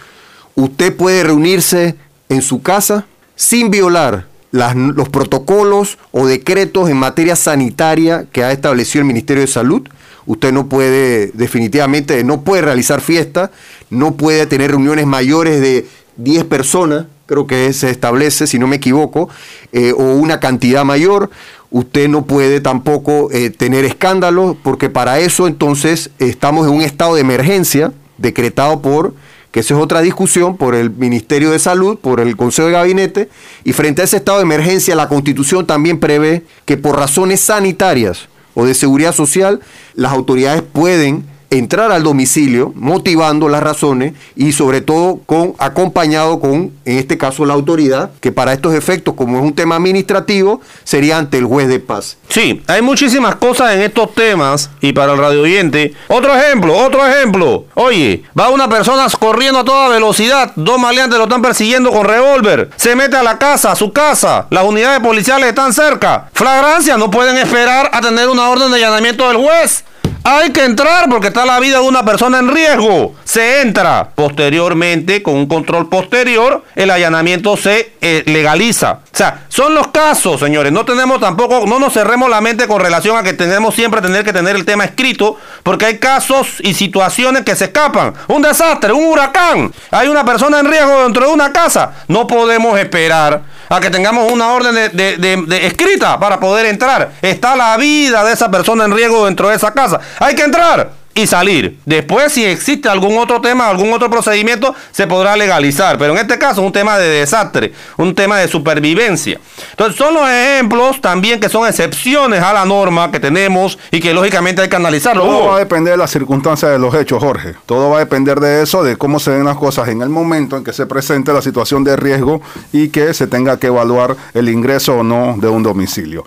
usted 0.55 0.95
puede 0.95 1.23
reunirse 1.23 1.95
en 2.29 2.41
su 2.41 2.61
casa 2.61 3.05
sin 3.35 3.71
violar 3.71 4.27
los 4.51 5.09
protocolos 5.09 5.97
o 6.11 6.27
decretos 6.27 6.89
en 6.89 6.97
materia 6.97 7.35
sanitaria 7.35 8.25
que 8.31 8.43
ha 8.43 8.51
establecido 8.51 9.01
el 9.01 9.07
Ministerio 9.07 9.41
de 9.41 9.47
Salud. 9.47 9.87
Usted 10.25 10.53
no 10.53 10.67
puede, 10.67 11.31
definitivamente, 11.33 12.23
no 12.23 12.41
puede 12.41 12.61
realizar 12.61 13.01
fiestas, 13.01 13.49
no 13.89 14.15
puede 14.15 14.45
tener 14.47 14.71
reuniones 14.71 15.05
mayores 15.05 15.59
de 15.61 15.85
10 16.17 16.45
personas, 16.45 17.05
creo 17.25 17.47
que 17.47 17.73
se 17.73 17.89
establece, 17.89 18.47
si 18.47 18.57
no 18.57 18.67
me 18.67 18.77
equivoco, 18.77 19.29
eh, 19.73 19.91
o 19.91 20.13
una 20.15 20.39
cantidad 20.39 20.85
mayor. 20.85 21.29
Usted 21.69 22.07
no 22.07 22.25
puede 22.25 22.61
tampoco 22.61 23.29
eh, 23.31 23.49
tener 23.49 23.83
escándalos, 23.83 24.55
porque 24.63 24.89
para 24.89 25.19
eso 25.19 25.47
entonces 25.47 26.11
estamos 26.19 26.65
en 26.67 26.73
un 26.73 26.81
estado 26.81 27.15
de 27.15 27.21
emergencia 27.21 27.91
decretado 28.17 28.81
por 28.81 29.13
que 29.51 29.61
esa 29.61 29.75
es 29.75 29.79
otra 29.79 30.01
discusión 30.01 30.57
por 30.57 30.75
el 30.75 30.89
Ministerio 30.89 31.49
de 31.51 31.59
Salud, 31.59 31.97
por 31.97 32.19
el 32.19 32.35
Consejo 32.35 32.67
de 32.67 32.73
Gabinete, 32.73 33.29
y 33.63 33.71
frente 33.71 34.01
a 34.01 34.05
ese 34.05 34.17
estado 34.17 34.39
de 34.39 34.43
emergencia 34.43 34.97
la 34.97 35.07
Constitución 35.07 35.65
también 35.65 36.01
prevé 36.01 36.43
que 36.65 36.75
por 36.75 36.97
razones 36.97 37.39
sanitarias 37.39 38.27
o 38.53 38.65
de 38.65 38.73
seguridad 38.73 39.13
social, 39.13 39.61
las 39.93 40.11
autoridades 40.11 40.61
pueden 40.61 41.25
entrar 41.57 41.91
al 41.91 42.03
domicilio, 42.03 42.71
motivando 42.75 43.49
las 43.49 43.63
razones 43.63 44.13
y 44.35 44.51
sobre 44.51 44.81
todo 44.81 45.19
con 45.25 45.53
acompañado 45.57 46.39
con, 46.39 46.71
en 46.85 46.97
este 46.97 47.17
caso, 47.17 47.45
la 47.45 47.53
autoridad, 47.53 48.11
que 48.19 48.31
para 48.31 48.53
estos 48.53 48.73
efectos, 48.73 49.13
como 49.15 49.37
es 49.37 49.43
un 49.43 49.53
tema 49.53 49.75
administrativo, 49.75 50.61
sería 50.83 51.17
ante 51.17 51.37
el 51.37 51.45
juez 51.45 51.67
de 51.67 51.79
paz. 51.79 52.17
Sí, 52.29 52.61
hay 52.67 52.81
muchísimas 52.81 53.35
cosas 53.35 53.73
en 53.73 53.81
estos 53.81 54.13
temas 54.13 54.69
y 54.81 54.93
para 54.93 55.13
el 55.13 55.17
radio 55.17 55.41
oyente. 55.41 55.93
Otro 56.07 56.35
ejemplo, 56.35 56.75
otro 56.75 57.05
ejemplo. 57.05 57.65
Oye, 57.75 58.23
va 58.37 58.49
una 58.49 58.69
persona 58.69 59.05
corriendo 59.19 59.59
a 59.59 59.65
toda 59.65 59.89
velocidad, 59.89 60.51
dos 60.55 60.79
maleantes 60.79 61.17
lo 61.17 61.25
están 61.25 61.41
persiguiendo 61.41 61.91
con 61.91 62.05
revólver, 62.05 62.69
se 62.75 62.95
mete 62.95 63.15
a 63.15 63.23
la 63.23 63.37
casa, 63.37 63.71
a 63.71 63.75
su 63.75 63.91
casa, 63.91 64.47
las 64.49 64.65
unidades 64.65 64.99
policiales 64.99 65.49
están 65.49 65.73
cerca. 65.73 66.29
Flagrancia, 66.33 66.97
no 66.97 67.09
pueden 67.11 67.37
esperar 67.37 67.89
a 67.93 68.01
tener 68.01 68.29
una 68.29 68.49
orden 68.49 68.71
de 68.71 68.77
allanamiento 68.77 69.27
del 69.27 69.37
juez. 69.37 69.83
Hay 70.27 70.49
que 70.49 70.65
entrar 70.65 71.07
porque 71.07 71.27
está 71.27 71.45
la 71.45 71.59
vida 71.59 71.79
de 71.79 71.87
una 71.87 72.03
persona 72.03 72.39
en 72.39 72.51
riesgo. 72.51 73.13
Se 73.25 73.61
entra. 73.61 74.09
Posteriormente, 74.15 75.21
con 75.21 75.35
un 75.35 75.45
control 75.45 75.87
posterior, 75.87 76.63
el 76.73 76.89
allanamiento 76.89 77.55
se 77.57 77.91
eh, 78.01 78.23
legaliza. 78.25 79.01
O 79.15 79.17
sea, 79.17 79.45
son 79.47 79.73
los 79.73 79.87
casos, 79.87 80.41
señores. 80.41 80.73
No 80.73 80.83
tenemos 80.83 81.21
tampoco, 81.21 81.65
no 81.65 81.79
nos 81.79 81.93
cerremos 81.93 82.29
la 82.29 82.41
mente 82.41 82.67
con 82.67 82.81
relación 82.81 83.15
a 83.15 83.23
que 83.23 83.31
tenemos 83.31 83.73
siempre 83.73 84.01
tener 84.01 84.25
que 84.25 84.33
tener 84.33 84.57
el 84.57 84.65
tema 84.65 84.83
escrito, 84.83 85.37
porque 85.63 85.85
hay 85.85 85.99
casos 85.99 86.57
y 86.59 86.73
situaciones 86.73 87.43
que 87.45 87.55
se 87.55 87.65
escapan. 87.65 88.13
Un 88.27 88.41
desastre, 88.41 88.91
un 88.91 89.05
huracán. 89.05 89.71
Hay 89.91 90.09
una 90.09 90.25
persona 90.25 90.59
en 90.59 90.65
riesgo 90.65 91.03
dentro 91.03 91.27
de 91.27 91.31
una 91.31 91.53
casa. 91.53 91.93
No 92.09 92.27
podemos 92.27 92.77
esperar 92.77 93.41
a 93.69 93.79
que 93.79 93.89
tengamos 93.89 94.29
una 94.29 94.49
orden 94.51 94.75
de, 94.75 95.59
escrita 95.65 96.19
para 96.19 96.37
poder 96.37 96.65
entrar. 96.65 97.13
Está 97.21 97.55
la 97.55 97.77
vida 97.77 98.21
de 98.25 98.33
esa 98.33 98.51
persona 98.51 98.83
en 98.83 98.91
riesgo 98.91 99.27
dentro 99.27 99.47
de 99.47 99.55
esa 99.55 99.71
casa. 99.71 99.97
Hay 100.19 100.35
que 100.35 100.43
entrar 100.43 101.04
y 101.15 101.27
salir. 101.27 101.79
Después, 101.85 102.33
si 102.33 102.43
existe 102.43 102.89
algún 102.89 103.17
otro 103.17 103.39
tema, 103.39 103.69
algún 103.69 103.93
otro 103.93 104.09
procedimiento, 104.09 104.75
se 104.91 105.07
podrá 105.07 105.37
legalizar. 105.37 105.97
Pero 105.97 106.11
en 106.11 106.19
este 106.19 106.37
caso 106.37 106.59
es 106.59 106.67
un 106.67 106.73
tema 106.73 106.97
de 106.97 107.07
desastre, 107.07 107.71
un 107.95 108.13
tema 108.13 108.37
de 108.37 108.49
supervivencia. 108.49 109.39
Entonces, 109.71 109.97
son 109.97 110.13
los 110.13 110.29
ejemplos 110.29 110.99
también 110.99 111.39
que 111.39 111.47
son 111.47 111.65
excepciones 111.65 112.43
a 112.43 112.51
la 112.51 112.65
norma 112.65 113.11
que 113.11 113.21
tenemos 113.21 113.79
y 113.91 114.01
que 114.01 114.13
lógicamente 114.13 114.61
hay 114.61 114.67
que 114.67 114.75
analizarlo. 114.75 115.23
Todo 115.23 115.45
va 115.47 115.55
a 115.55 115.59
depender 115.59 115.93
de 115.93 115.97
las 115.97 116.11
circunstancias 116.11 116.69
de 116.69 116.79
los 116.79 116.93
hechos, 116.93 117.23
Jorge. 117.23 117.55
Todo 117.65 117.89
va 117.89 117.97
a 117.97 117.99
depender 117.99 118.41
de 118.41 118.61
eso, 118.61 118.83
de 118.83 118.97
cómo 118.97 119.17
se 119.19 119.31
den 119.31 119.45
las 119.45 119.55
cosas 119.55 119.87
en 119.87 120.01
el 120.01 120.09
momento 120.09 120.57
en 120.57 120.65
que 120.65 120.73
se 120.73 120.85
presente 120.85 121.31
la 121.31 121.41
situación 121.41 121.85
de 121.85 121.95
riesgo 121.95 122.41
y 122.73 122.89
que 122.89 123.13
se 123.13 123.27
tenga 123.27 123.57
que 123.57 123.67
evaluar 123.67 124.17
el 124.33 124.49
ingreso 124.49 124.97
o 124.97 125.03
no 125.03 125.35
de 125.37 125.47
un 125.47 125.63
domicilio. 125.63 126.25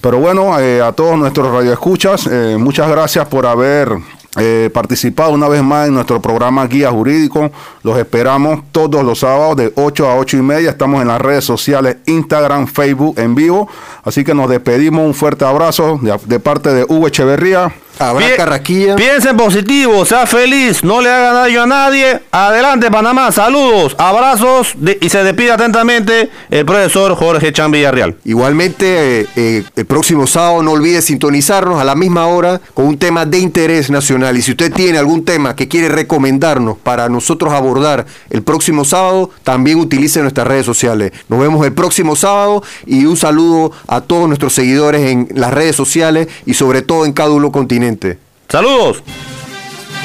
Pero 0.00 0.18
bueno, 0.18 0.58
eh, 0.58 0.80
a 0.80 0.92
todos 0.92 1.18
nuestros 1.18 1.52
radioescuchas, 1.52 2.26
eh, 2.30 2.56
muchas 2.58 2.88
gracias 2.88 3.26
por 3.26 3.44
haber 3.44 3.90
eh, 4.38 4.70
participado 4.72 5.32
una 5.32 5.48
vez 5.48 5.62
más 5.62 5.88
en 5.88 5.94
nuestro 5.94 6.22
programa 6.22 6.66
Guía 6.66 6.90
Jurídico. 6.90 7.50
Los 7.82 7.98
esperamos 7.98 8.62
todos 8.70 9.04
los 9.04 9.18
sábados 9.20 9.56
de 9.56 9.72
8 9.74 10.08
a 10.08 10.16
8 10.16 10.36
y 10.36 10.42
media. 10.42 10.70
Estamos 10.70 11.02
en 11.02 11.08
las 11.08 11.20
redes 11.20 11.44
sociales 11.44 11.96
Instagram, 12.06 12.66
Facebook 12.68 13.18
en 13.18 13.34
vivo. 13.34 13.68
Así 14.04 14.22
que 14.22 14.34
nos 14.34 14.48
despedimos. 14.48 15.04
Un 15.04 15.14
fuerte 15.14 15.44
abrazo 15.44 15.98
de, 16.00 16.16
de 16.26 16.38
parte 16.38 16.72
de 16.72 16.84
Hugo 16.84 17.08
Echeverría. 17.08 17.72
Habrá 18.00 18.34
carraquilla. 18.34 18.96
Piensen 18.96 19.36
positivo, 19.36 20.06
sea 20.06 20.26
feliz, 20.26 20.82
no 20.82 21.02
le 21.02 21.10
haga 21.10 21.34
daño 21.34 21.64
a 21.64 21.66
nadie. 21.66 22.22
Adelante, 22.30 22.90
Panamá. 22.90 23.30
Saludos, 23.30 23.94
abrazos 23.98 24.74
y 25.02 25.10
se 25.10 25.22
despide 25.22 25.52
atentamente 25.52 26.30
el 26.48 26.64
profesor 26.64 27.14
Jorge 27.14 27.52
Chan 27.52 27.70
Villarreal. 27.70 28.16
Igualmente, 28.24 29.20
eh, 29.20 29.26
eh, 29.36 29.64
el 29.76 29.84
próximo 29.84 30.26
sábado 30.26 30.62
no 30.62 30.72
olvide 30.72 31.02
sintonizarnos 31.02 31.78
a 31.78 31.84
la 31.84 31.94
misma 31.94 32.26
hora 32.26 32.58
con 32.72 32.86
un 32.86 32.96
tema 32.96 33.26
de 33.26 33.38
interés 33.38 33.90
nacional. 33.90 34.34
Y 34.38 34.40
si 34.40 34.52
usted 34.52 34.72
tiene 34.72 34.96
algún 34.96 35.26
tema 35.26 35.54
que 35.54 35.68
quiere 35.68 35.90
recomendarnos 35.90 36.78
para 36.78 37.10
nosotros 37.10 37.52
abordar 37.52 38.06
el 38.30 38.42
próximo 38.42 38.86
sábado, 38.86 39.28
también 39.42 39.78
utilice 39.78 40.22
nuestras 40.22 40.46
redes 40.46 40.64
sociales. 40.64 41.12
Nos 41.28 41.38
vemos 41.38 41.66
el 41.66 41.74
próximo 41.74 42.16
sábado 42.16 42.62
y 42.86 43.04
un 43.04 43.18
saludo 43.18 43.72
a 43.86 44.00
todos 44.00 44.26
nuestros 44.26 44.54
seguidores 44.54 45.02
en 45.02 45.28
las 45.34 45.52
redes 45.52 45.76
sociales 45.76 46.28
y 46.46 46.54
sobre 46.54 46.80
todo 46.80 47.04
en 47.04 47.12
Cádulo 47.12 47.52
Continente. 47.52 47.89
Saludos. 48.48 49.02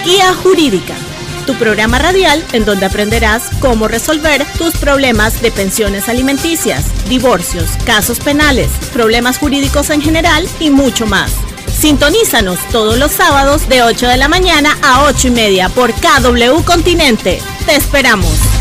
Guía 0.04 0.34
Jurídica, 0.36 0.94
tu 1.46 1.56
programa 1.56 2.00
radial 2.00 2.44
en 2.54 2.66
donde 2.66 2.86
aprenderás 2.86 3.50
cómo 3.60 3.88
resolver 3.88 4.46
tus 4.58 4.76
problemas 4.78 5.42
de 5.42 5.52
pensiones 5.52 6.10
alimenticias, 6.10 6.86
divorcios, 7.10 7.70
casos 7.86 8.20
penales, 8.20 8.70
problemas 8.94 9.38
jurídicos 9.38 9.90
en 9.90 10.02
general 10.02 10.48
y 10.60 10.70
mucho 10.70 11.06
más. 11.06 11.32
Sintonízanos 11.78 12.60
todos 12.72 12.98
los 12.98 13.12
sábados 13.12 13.68
de 13.68 13.84
8 13.84 14.08
de 14.08 14.18
la 14.18 14.30
mañana 14.30 14.78
a 14.82 15.04
8 15.06 15.28
y 15.28 15.32
media 15.32 15.70
por 15.70 15.92
KW 15.94 16.64
Continente. 16.66 17.42
Te 17.66 17.76
esperamos. 17.76 18.55